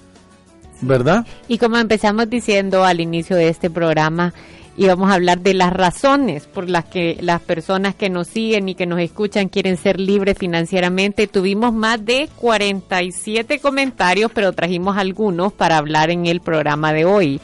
[0.87, 1.27] ¿Verdad?
[1.49, 4.33] Y como empezamos diciendo al inicio de este programa,
[4.77, 8.75] íbamos a hablar de las razones por las que las personas que nos siguen y
[8.75, 11.27] que nos escuchan quieren ser libres financieramente.
[11.27, 17.41] Tuvimos más de 47 comentarios, pero trajimos algunos para hablar en el programa de hoy.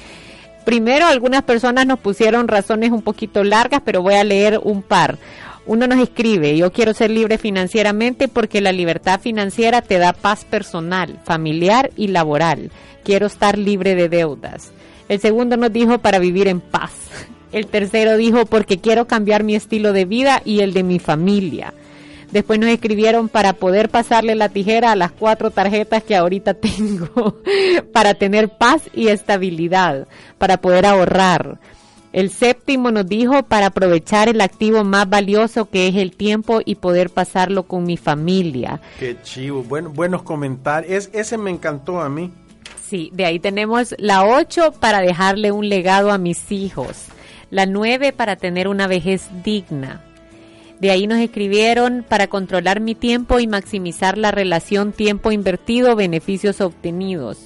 [0.65, 5.19] Primero, algunas personas nos pusieron razones un poquito largas, pero voy a leer un par.
[5.67, 10.45] Uno nos escribe, yo quiero ser libre financieramente porque la libertad financiera te da paz
[10.45, 12.71] personal, familiar y laboral
[13.03, 14.73] quiero estar libre de deudas.
[15.09, 16.93] El segundo nos dijo para vivir en paz.
[17.53, 21.75] El tercero dijo porque quiero cambiar mi estilo de vida y el de mi familia.
[22.31, 27.39] Después nos escribieron para poder pasarle la tijera a las cuatro tarjetas que ahorita tengo,
[27.93, 30.07] para tener paz y estabilidad,
[30.39, 31.59] para poder ahorrar.
[32.13, 36.75] El séptimo nos dijo para aprovechar el activo más valioso que es el tiempo y
[36.75, 38.81] poder pasarlo con mi familia.
[38.99, 41.09] Qué chivo, bueno, buenos comentarios.
[41.13, 42.33] ese me encantó a mí.
[42.89, 47.07] Sí, de ahí tenemos la 8 para dejarle un legado a mis hijos,
[47.49, 50.03] la 9 para tener una vejez digna.
[50.81, 56.61] De ahí nos escribieron para controlar mi tiempo y maximizar la relación tiempo invertido, beneficios
[56.61, 57.39] obtenidos.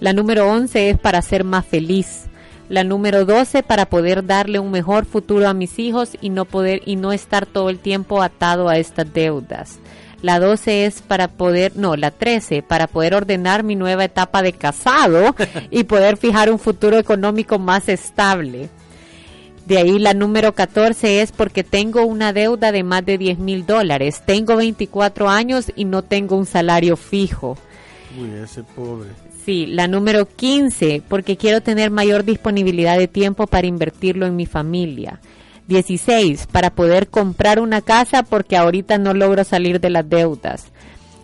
[0.00, 2.27] La número 11 es para ser más feliz.
[2.68, 6.82] La número 12 para poder darle un mejor futuro a mis hijos y no poder
[6.84, 9.78] y no estar todo el tiempo atado a estas deudas.
[10.20, 14.52] La 12 es para poder, no, la 13, para poder ordenar mi nueva etapa de
[14.52, 15.34] casado
[15.70, 18.68] y poder fijar un futuro económico más estable.
[19.64, 23.66] De ahí la número 14 es porque tengo una deuda de más de 10 mil
[23.66, 24.22] dólares.
[24.24, 27.56] Tengo 24 años y no tengo un salario fijo.
[28.18, 29.10] Uy, ese pobre.
[29.48, 34.44] Sí, la número 15, porque quiero tener mayor disponibilidad de tiempo para invertirlo en mi
[34.44, 35.22] familia.
[35.68, 40.66] 16, para poder comprar una casa porque ahorita no logro salir de las deudas.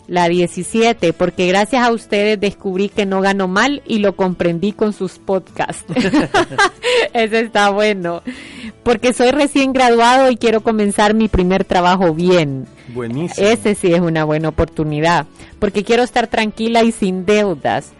[0.06, 4.92] La 17, porque gracias a ustedes descubrí que no gano mal y lo comprendí con
[4.92, 5.86] sus podcasts.
[7.14, 8.22] Eso está bueno.
[8.82, 12.66] Porque soy recién graduado y quiero comenzar mi primer trabajo bien.
[12.88, 13.46] Buenísimo.
[13.46, 15.26] Ese sí es una buena oportunidad.
[15.58, 17.92] Porque quiero estar tranquila y sin deudas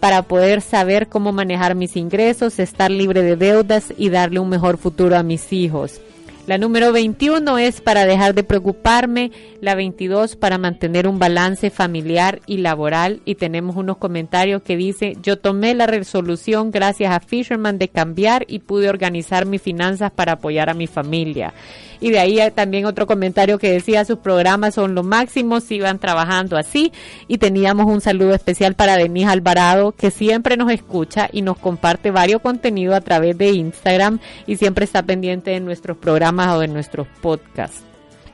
[0.00, 4.78] para poder saber cómo manejar mis ingresos, estar libre de deudas y darle un mejor
[4.78, 6.00] futuro a mis hijos.
[6.46, 12.40] La número 21 es para dejar de preocuparme, la 22 para mantener un balance familiar
[12.46, 17.78] y laboral y tenemos unos comentarios que dice, yo tomé la resolución gracias a Fisherman
[17.78, 21.52] de cambiar y pude organizar mis finanzas para apoyar a mi familia.
[22.00, 26.56] Y de ahí también otro comentario que decía, sus programas son lo máximo, sigan trabajando
[26.56, 26.92] así.
[27.26, 32.10] Y teníamos un saludo especial para Denise Alvarado, que siempre nos escucha y nos comparte
[32.10, 36.68] varios contenidos a través de Instagram y siempre está pendiente de nuestros programas o de
[36.68, 37.82] nuestros podcasts.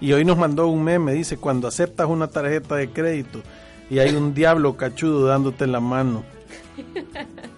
[0.01, 3.41] Y hoy nos mandó un meme, dice, cuando aceptas una tarjeta de crédito
[3.89, 6.25] y hay un diablo cachudo dándote la mano.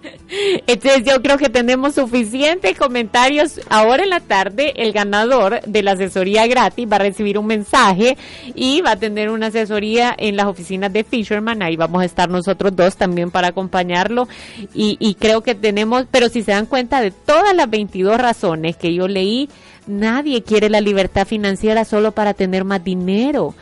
[0.67, 3.61] Entonces yo creo que tenemos suficientes comentarios.
[3.69, 8.17] Ahora en la tarde el ganador de la asesoría gratis va a recibir un mensaje
[8.53, 11.61] y va a tener una asesoría en las oficinas de Fisherman.
[11.61, 14.27] Ahí vamos a estar nosotros dos también para acompañarlo.
[14.73, 18.77] Y, y creo que tenemos, pero si se dan cuenta de todas las 22 razones
[18.77, 19.49] que yo leí,
[19.87, 23.53] nadie quiere la libertad financiera solo para tener más dinero.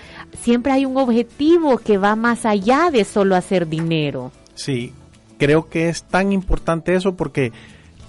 [0.41, 4.31] Siempre hay un objetivo que va más allá de solo hacer dinero.
[4.55, 4.93] Sí,
[5.37, 7.51] creo que es tan importante eso porque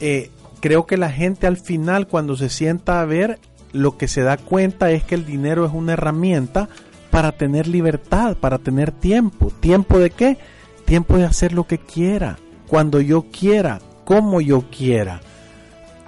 [0.01, 3.39] eh, creo que la gente al final cuando se sienta a ver
[3.73, 6.69] lo que se da cuenta es que el dinero es una herramienta
[7.11, 9.53] para tener libertad, para tener tiempo.
[9.61, 10.39] ¿Tiempo de qué?
[10.85, 15.21] Tiempo de hacer lo que quiera, cuando yo quiera, como yo quiera,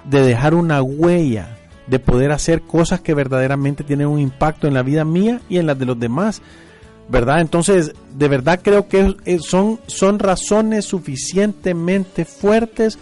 [0.05, 4.83] de dejar una huella, de poder hacer cosas que verdaderamente tienen un impacto en la
[4.83, 6.41] vida mía y en la de los demás.
[7.09, 7.41] ¿Verdad?
[7.41, 12.97] Entonces, de verdad creo que son, son razones suficientemente fuertes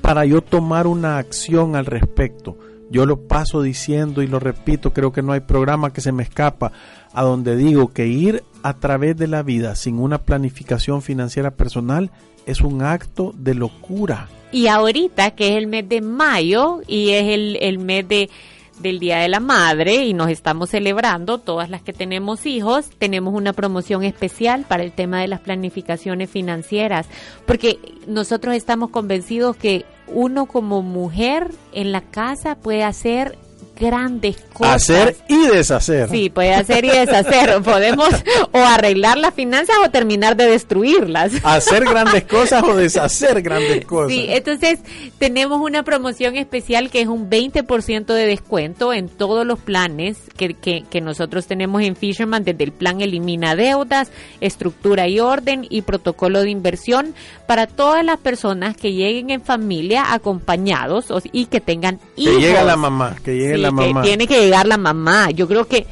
[0.00, 2.56] para yo tomar una acción al respecto.
[2.90, 6.22] Yo lo paso diciendo y lo repito, creo que no hay programa que se me
[6.22, 6.70] escapa
[7.12, 12.10] a donde digo que ir a través de la vida sin una planificación financiera personal
[12.46, 14.28] es un acto de locura.
[14.52, 18.30] Y ahorita, que es el mes de mayo y es el, el mes de
[18.80, 23.34] del Día de la Madre y nos estamos celebrando, todas las que tenemos hijos, tenemos
[23.34, 27.06] una promoción especial para el tema de las planificaciones financieras,
[27.46, 33.38] porque nosotros estamos convencidos que uno como mujer en la casa puede hacer
[33.78, 34.74] grandes cosas.
[34.74, 36.08] Hacer y deshacer.
[36.08, 37.62] Sí, puede hacer y deshacer.
[37.64, 38.08] Podemos
[38.52, 41.32] o arreglar las finanzas o terminar de destruirlas.
[41.44, 44.12] Hacer grandes cosas o deshacer grandes cosas.
[44.12, 44.80] Sí, entonces
[45.18, 50.54] tenemos una promoción especial que es un 20% de descuento en todos los planes que,
[50.54, 54.10] que, que nosotros tenemos en Fisherman, desde el plan Elimina Deudas,
[54.40, 57.14] Estructura y Orden y Protocolo de Inversión
[57.46, 62.36] para todas las personas que lleguen en familia acompañados y que tengan hijos.
[62.36, 64.02] Que llegue la mamá, que llegue la mamá.
[64.02, 65.30] Que tiene que llegar la mamá.
[65.30, 65.86] Yo creo que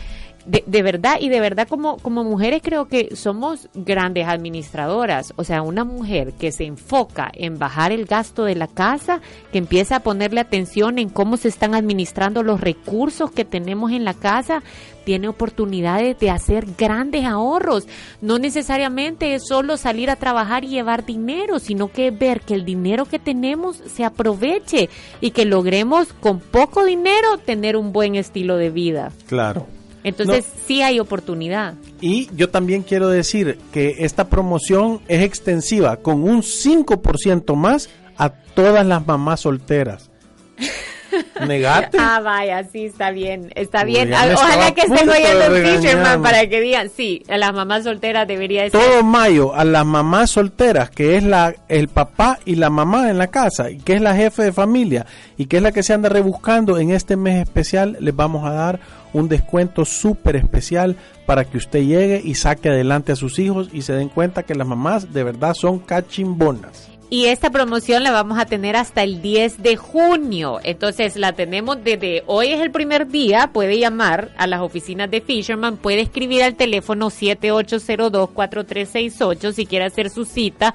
[0.47, 5.33] de, de, verdad y de verdad como, como mujeres creo que somos grandes administradoras.
[5.37, 9.21] O sea, una mujer que se enfoca en bajar el gasto de la casa,
[9.53, 14.05] que empieza a ponerle atención en cómo se están administrando los recursos que tenemos en
[14.05, 14.63] la casa,
[15.05, 17.87] tiene oportunidades de hacer grandes ahorros.
[18.21, 22.64] No necesariamente es solo salir a trabajar y llevar dinero, sino que ver que el
[22.64, 24.88] dinero que tenemos se aproveche
[25.21, 29.12] y que logremos con poco dinero tener un buen estilo de vida.
[29.27, 29.67] Claro.
[30.03, 30.61] Entonces no.
[30.67, 31.75] sí hay oportunidad.
[32.01, 38.29] Y yo también quiero decir que esta promoción es extensiva con un 5% más a
[38.29, 40.11] todas las mamás solteras.
[41.46, 41.98] Negate.
[41.98, 44.12] Ah, vaya, sí, está bien, está bien.
[44.12, 48.73] Ojalá que estén oyendo Fisherman para que digan, sí, a las mamás solteras debería ser.
[48.73, 53.19] Todo mayo, a las mamás solteras, que es la el papá y la mamá en
[53.19, 55.06] la casa, y que es la jefe de familia,
[55.37, 58.52] y que es la que se anda rebuscando en este mes especial, les vamos a
[58.52, 58.81] dar
[59.12, 60.96] un descuento súper especial
[61.27, 64.54] para que usted llegue y saque adelante a sus hijos y se den cuenta que
[64.54, 66.94] las mamás de verdad son cachimbonas.
[67.11, 70.59] Y esta promoción la vamos a tener hasta el 10 de junio.
[70.65, 73.50] Entonces la tenemos desde hoy es el primer día.
[73.52, 75.77] Puede llamar a las oficinas de Fisherman.
[75.77, 80.75] Puede escribir al teléfono 7802-4368 si quiere hacer su cita.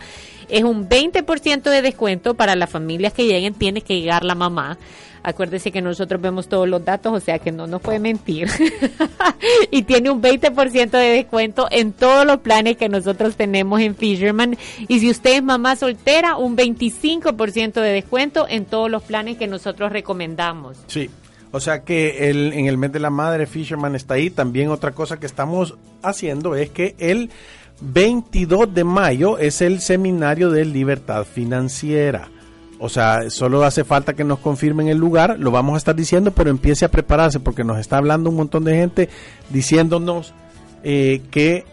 [0.50, 3.54] Es un 20% de descuento para las familias que lleguen.
[3.54, 4.78] Tiene que llegar la mamá.
[5.22, 8.50] Acuérdese que nosotros vemos todos los datos, o sea que no nos puede mentir.
[9.72, 14.58] y tiene un 20% de descuento en todos los planes que nosotros tenemos en Fisherman.
[14.88, 19.48] Y si usted es mamá soltera, un 25% de descuento en todos los planes que
[19.48, 20.78] nosotros recomendamos.
[20.88, 21.10] Sí.
[21.52, 24.30] O sea que el, en el mes de la madre Fisherman está ahí.
[24.30, 27.32] También otra cosa que estamos haciendo es que el
[27.82, 32.30] 22 de mayo es el seminario de libertad financiera.
[32.80, 36.32] O sea, solo hace falta que nos confirmen el lugar, lo vamos a estar diciendo,
[36.32, 39.10] pero empiece a prepararse porque nos está hablando un montón de gente
[39.50, 40.34] diciéndonos
[40.84, 41.66] eh, que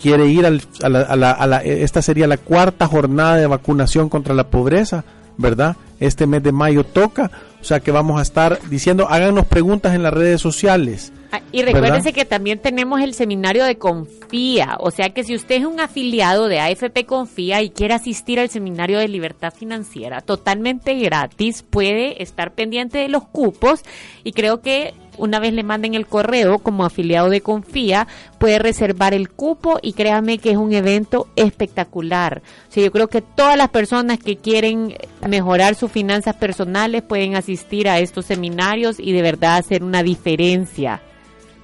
[0.00, 3.48] quiere ir al, a la, a la, a la, esta sería la cuarta jornada de
[3.48, 5.04] vacunación contra la pobreza,
[5.36, 5.76] ¿verdad?
[5.98, 7.30] Este mes de mayo toca,
[7.60, 11.12] o sea que vamos a estar diciendo, háganos preguntas en las redes sociales.
[11.32, 15.56] Ah, y recuérdense que también tenemos el seminario de Confía, o sea que si usted
[15.56, 20.94] es un afiliado de AFP Confía y quiere asistir al seminario de libertad financiera totalmente
[20.94, 23.82] gratis, puede estar pendiente de los cupos
[24.24, 28.06] y creo que una vez le manden el correo como afiliado de Confía,
[28.38, 32.42] puede reservar el cupo y créame que es un evento espectacular.
[32.74, 34.94] Yo creo que todas las personas que quieren
[35.26, 41.02] mejorar sus finanzas personales pueden asistir a estos seminarios y de verdad hacer una diferencia.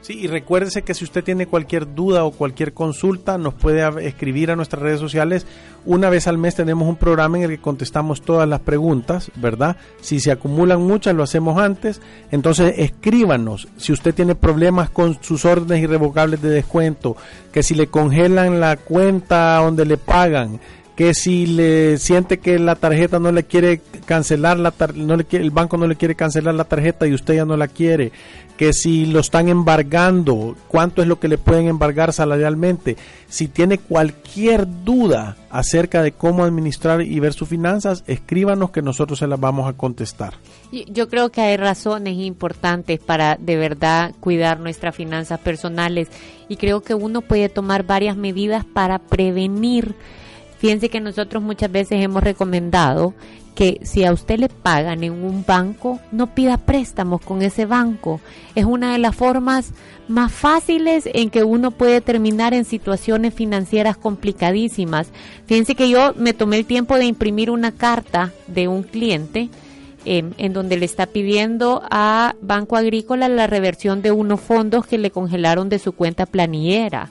[0.05, 4.51] Sí, y recuérdese que si usted tiene cualquier duda o cualquier consulta, nos puede escribir
[4.51, 5.47] a nuestras redes sociales.
[5.87, 9.79] Una vez al mes tenemos un programa en el que contestamos todas las preguntas, ¿verdad?
[10.03, 12.03] Si se acumulan muchas, lo hacemos antes.
[12.31, 13.67] Entonces, escríbanos.
[13.79, 17.17] Si usted tiene problemas con sus órdenes irrevocables de descuento,
[17.51, 20.61] que si le congelan la cuenta donde le pagan,
[20.97, 25.45] que si le siente que la tarjeta no le quiere cancelar la no le quiere,
[25.45, 28.13] el banco no le quiere cancelar la tarjeta y usted ya no la quiere
[28.57, 32.97] que si lo están embargando cuánto es lo que le pueden embargar salarialmente
[33.29, 39.19] si tiene cualquier duda acerca de cómo administrar y ver sus finanzas escríbanos que nosotros
[39.19, 40.35] se las vamos a contestar.
[40.71, 46.09] Yo creo que hay razones importantes para de verdad cuidar nuestras finanzas personales
[46.49, 49.97] y creo que uno puede tomar varias medidas para prevenir
[50.59, 53.15] Fíjense que nosotros muchas veces hemos recomendado
[53.55, 58.21] que si a usted le pagan en un banco, no pida préstamos con ese banco.
[58.55, 59.73] Es una de las formas
[60.09, 65.09] más fáciles en que uno puede terminar en situaciones financieras complicadísimas.
[65.47, 69.49] Fíjense que yo me tomé el tiempo de imprimir una carta de un cliente
[70.05, 74.99] em, en donde le está pidiendo a Banco Agrícola la reversión de unos fondos que
[74.99, 77.11] le congelaron de su cuenta planillera.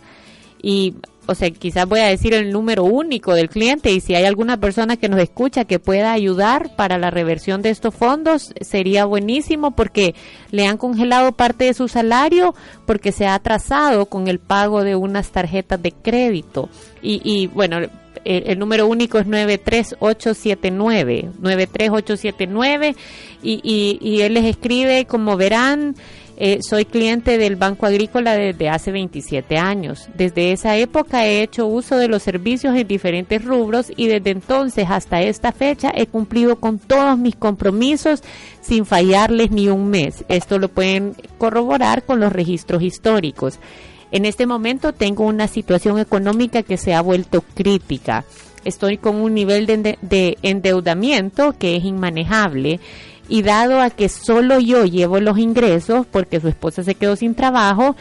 [0.62, 0.96] Y
[1.26, 4.58] o sea, quizás voy a decir el número único del cliente y si hay alguna
[4.58, 9.72] persona que nos escucha que pueda ayudar para la reversión de estos fondos, sería buenísimo
[9.72, 10.16] porque
[10.52, 12.54] le han congelado parte de su salario
[12.86, 16.70] porque se ha atrasado con el pago de unas tarjetas de crédito.
[17.02, 17.78] Y, y bueno,
[18.26, 22.96] el, número único es 93879, 93879
[23.42, 25.96] y, y, y él les escribe, como verán,
[26.36, 30.10] eh, soy cliente del Banco Agrícola desde hace 27 años.
[30.16, 34.88] Desde esa época he hecho uso de los servicios en diferentes rubros y desde entonces
[34.90, 38.24] hasta esta fecha he cumplido con todos mis compromisos
[38.62, 40.26] sin fallarles ni un mes.
[40.28, 43.60] Esto lo pueden corroborar con los registros históricos.
[44.12, 48.26] En este momento tengo una situación económica que se ha vuelto crítica.
[48.66, 52.80] Estoy con un nivel de, de endeudamiento que es inmanejable
[53.34, 57.34] y dado a que solo yo llevo los ingresos porque su esposa se quedó sin
[57.34, 57.96] trabajo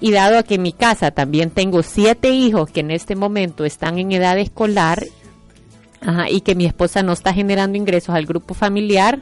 [0.00, 3.64] y dado a que en mi casa también tengo siete hijos que en este momento
[3.64, 5.04] están en edad escolar
[6.30, 9.18] y que mi esposa no está generando ingresos al grupo familiar,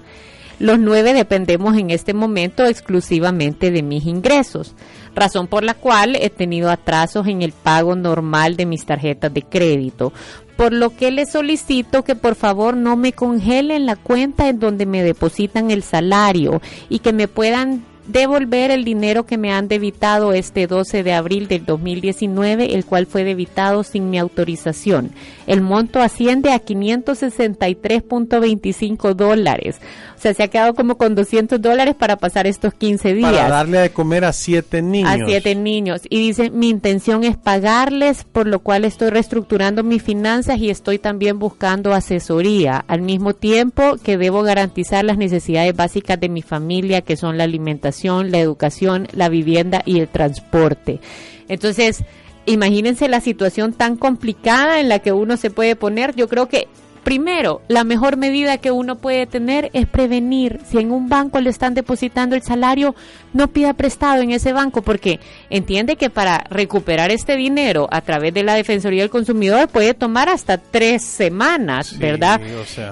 [0.59, 4.75] los nueve dependemos en este momento exclusivamente de mis ingresos,
[5.15, 9.41] razón por la cual he tenido atrasos en el pago normal de mis tarjetas de
[9.41, 10.13] crédito
[10.57, 14.87] por lo que les solicito que por favor no me congelen la cuenta en donde
[14.87, 20.33] me depositan el salario y que me puedan devolver el dinero que me han debitado
[20.33, 25.11] este 12 de abril del 2019, el cual fue debitado sin mi autorización.
[25.47, 29.81] El monto asciende a 563.25 dólares.
[30.27, 33.31] Sea, se ha quedado como con 200 dólares para pasar estos 15 días.
[33.31, 35.09] Para darle de comer a siete niños.
[35.09, 36.01] A siete niños.
[36.11, 40.99] Y dice, mi intención es pagarles, por lo cual estoy reestructurando mis finanzas y estoy
[40.99, 47.03] también buscando asesoría, al mismo tiempo que debo garantizar las necesidades básicas de mi familia,
[47.03, 50.99] que son la alimentación, la educación, la vivienda y el transporte.
[51.47, 52.03] Entonces,
[52.47, 56.17] imagínense la situación tan complicada en la que uno se puede poner.
[56.17, 56.67] Yo creo que
[57.07, 60.59] Primero, la mejor medida que uno puede tener es prevenir.
[60.69, 62.97] Si en un banco le están depositando el salario,
[63.33, 68.35] no pida prestado en ese banco porque entiende que para recuperar este dinero a través
[68.35, 72.41] de la Defensoría del Consumidor puede tomar hasta tres semanas, ¿verdad?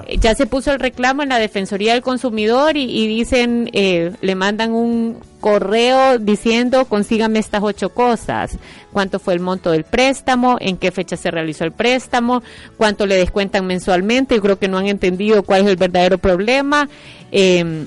[0.07, 4.35] Eh, ya se puso el reclamo en la Defensoría del Consumidor y, dicen, eh, le
[4.35, 8.57] mandan un correo diciendo consígame estas ocho cosas.
[8.91, 12.41] Cuánto fue el monto del préstamo, en qué fecha se realizó el préstamo,
[12.77, 14.33] cuánto le descuentan mensualmente.
[14.33, 16.89] Yo creo que no han entendido cuál es el verdadero problema.
[17.31, 17.85] Eh,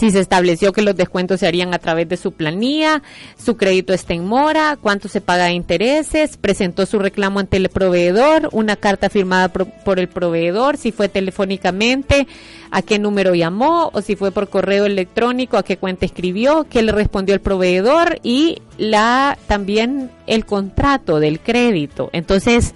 [0.00, 3.02] si se estableció que los descuentos se harían a través de su planilla,
[3.36, 7.68] su crédito está en mora, cuánto se paga de intereses, presentó su reclamo ante el
[7.68, 12.26] proveedor, una carta firmada por, el proveedor, si fue telefónicamente,
[12.70, 16.80] a qué número llamó o si fue por correo electrónico, a qué cuenta escribió, qué
[16.80, 22.08] le respondió el proveedor y la también el contrato del crédito.
[22.14, 22.72] Entonces,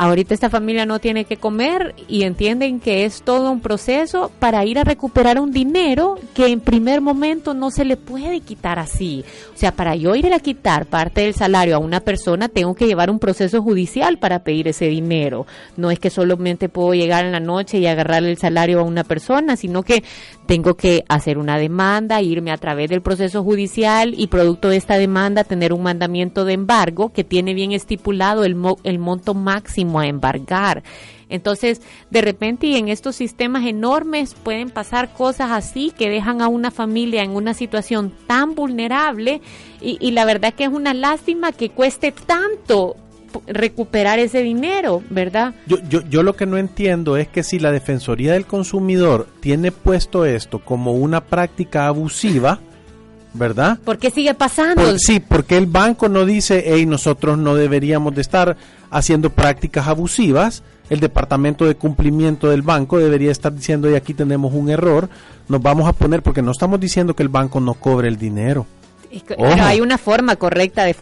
[0.00, 4.64] ahorita esta familia no tiene que comer y entienden que es todo un proceso para
[4.64, 9.26] ir a recuperar un dinero que en primer momento no se le puede quitar así.
[9.54, 12.86] O sea, para yo ir a quitar parte del salario a una persona, tengo que
[12.86, 15.46] llevar un proceso judicial para pedir ese dinero.
[15.76, 19.04] No es que solamente puedo llegar en la noche y agarrarle el salario a una
[19.04, 20.02] persona, sino que
[20.50, 24.98] tengo que hacer una demanda, irme a través del proceso judicial y producto de esta
[24.98, 30.08] demanda tener un mandamiento de embargo que tiene bien estipulado el, el monto máximo a
[30.08, 30.82] embargar.
[31.28, 36.48] Entonces, de repente y en estos sistemas enormes pueden pasar cosas así que dejan a
[36.48, 39.42] una familia en una situación tan vulnerable
[39.80, 42.96] y, la verdad que es una lástima que cueste tanto
[43.46, 45.54] recuperar ese dinero, ¿verdad?
[45.66, 49.72] Yo, yo, yo lo que no entiendo es que si la Defensoría del Consumidor tiene
[49.72, 52.60] puesto esto como una práctica abusiva,
[53.32, 53.78] ¿verdad?
[53.84, 54.98] ¿Por qué sigue pasando?
[54.98, 58.56] sí, porque el banco no dice, hey, nosotros no deberíamos de estar
[58.90, 60.62] haciendo prácticas abusivas.
[60.88, 65.08] El departamento de cumplimiento del banco debería estar diciendo, y aquí tenemos un error,
[65.48, 68.66] nos vamos a poner, porque no estamos diciendo que el banco no cobre el dinero.
[69.26, 70.94] Pero hay una forma correcta de,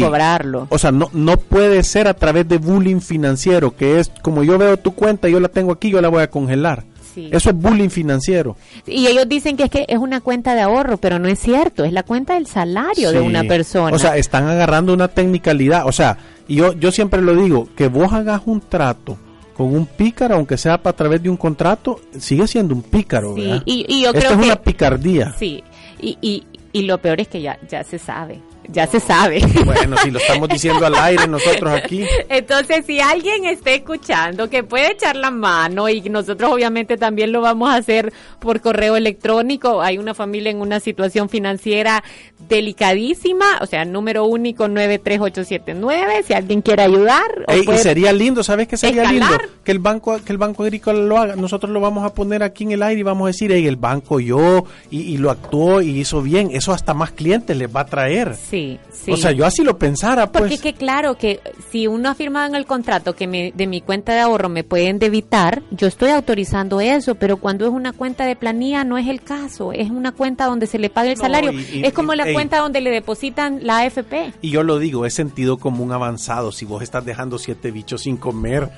[0.00, 0.66] cobrarlo.
[0.70, 4.56] O sea, no, no puede ser a través de bullying financiero, que es como yo
[4.58, 6.84] veo tu cuenta, yo la tengo aquí, yo la voy a congelar.
[7.16, 8.56] Eso es bullying financiero.
[8.86, 11.84] Y ellos dicen que es que es una cuenta de ahorro, pero no es cierto,
[11.84, 13.94] es la cuenta del salario de una persona.
[13.94, 15.86] O sea, están agarrando una tecnicalidad.
[15.86, 19.16] O sea, yo, yo siempre lo digo, que vos hagas un trato
[19.56, 23.34] con un pícaro, aunque sea a través de un contrato, sigue siendo un pícaro.
[23.34, 25.34] Sí, y, yo Esto creo es una picardía.
[25.38, 25.64] Sí,
[25.98, 26.44] y, y,
[26.76, 29.40] y lo peor es que ya, ya se sabe ya se sabe.
[29.64, 32.04] Bueno, si lo estamos diciendo al aire nosotros aquí.
[32.28, 37.40] Entonces, si alguien está escuchando que puede echar la mano y nosotros obviamente también lo
[37.40, 42.04] vamos a hacer por correo electrónico, hay una familia en una situación financiera
[42.48, 47.46] delicadísima, o sea, número único 93879, si alguien quiere ayudar.
[47.48, 49.26] y sería lindo, ¿sabes qué sería lindo?
[49.64, 51.36] Que el banco que el banco agrícola lo haga.
[51.36, 53.76] Nosotros lo vamos a poner aquí en el aire y vamos a decir, hey, el
[53.76, 56.50] banco yo y, y lo actuó y hizo bien.
[56.52, 58.36] Eso hasta más clientes les va a traer.
[58.36, 58.55] Sí.
[58.90, 60.42] Sí, O sea, yo así lo pensara, pues.
[60.42, 61.40] Porque es que claro, que
[61.70, 64.64] si uno ha firmado en el contrato que me, de mi cuenta de ahorro me
[64.64, 69.08] pueden debitar, yo estoy autorizando eso, pero cuando es una cuenta de planilla no es
[69.08, 71.52] el caso, es una cuenta donde se le paga el salario.
[71.52, 74.32] es como la cuenta donde le depositan la AFP.
[74.40, 76.52] Y yo lo digo, es sentido común avanzado.
[76.52, 78.70] Si vos estás dejando siete bichos sin comer,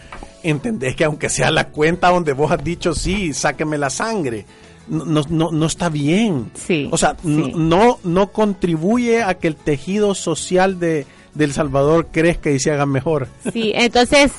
[0.43, 4.47] entendés que aunque sea la cuenta donde vos has dicho sí, sáqueme la sangre
[4.89, 6.51] no, no, no está bien.
[6.55, 12.09] Sí, o sea, no, no contribuye a que el tejido social de, de El Salvador
[12.11, 13.29] crezca y se haga mejor.
[13.53, 14.33] Sí, entonces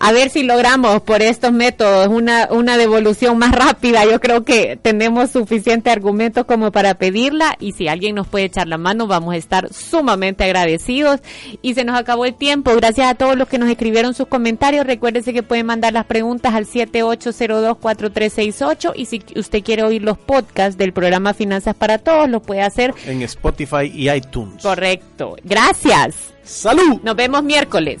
[0.00, 4.04] a ver si logramos por estos métodos una, una devolución más rápida.
[4.04, 8.68] Yo creo que tenemos suficiente argumento como para pedirla y si alguien nos puede echar
[8.68, 11.20] la mano vamos a estar sumamente agradecidos.
[11.62, 12.74] Y se nos acabó el tiempo.
[12.76, 14.86] Gracias a todos los que nos escribieron sus comentarios.
[14.86, 20.78] Recuérdense que pueden mandar las preguntas al 78024368 y si usted quiere oír los podcasts
[20.78, 24.62] del programa Finanzas para Todos, lo puede hacer en Spotify y iTunes.
[24.62, 25.34] Correcto.
[25.42, 26.14] Gracias.
[26.44, 27.00] Salud.
[27.02, 28.00] Nos vemos miércoles.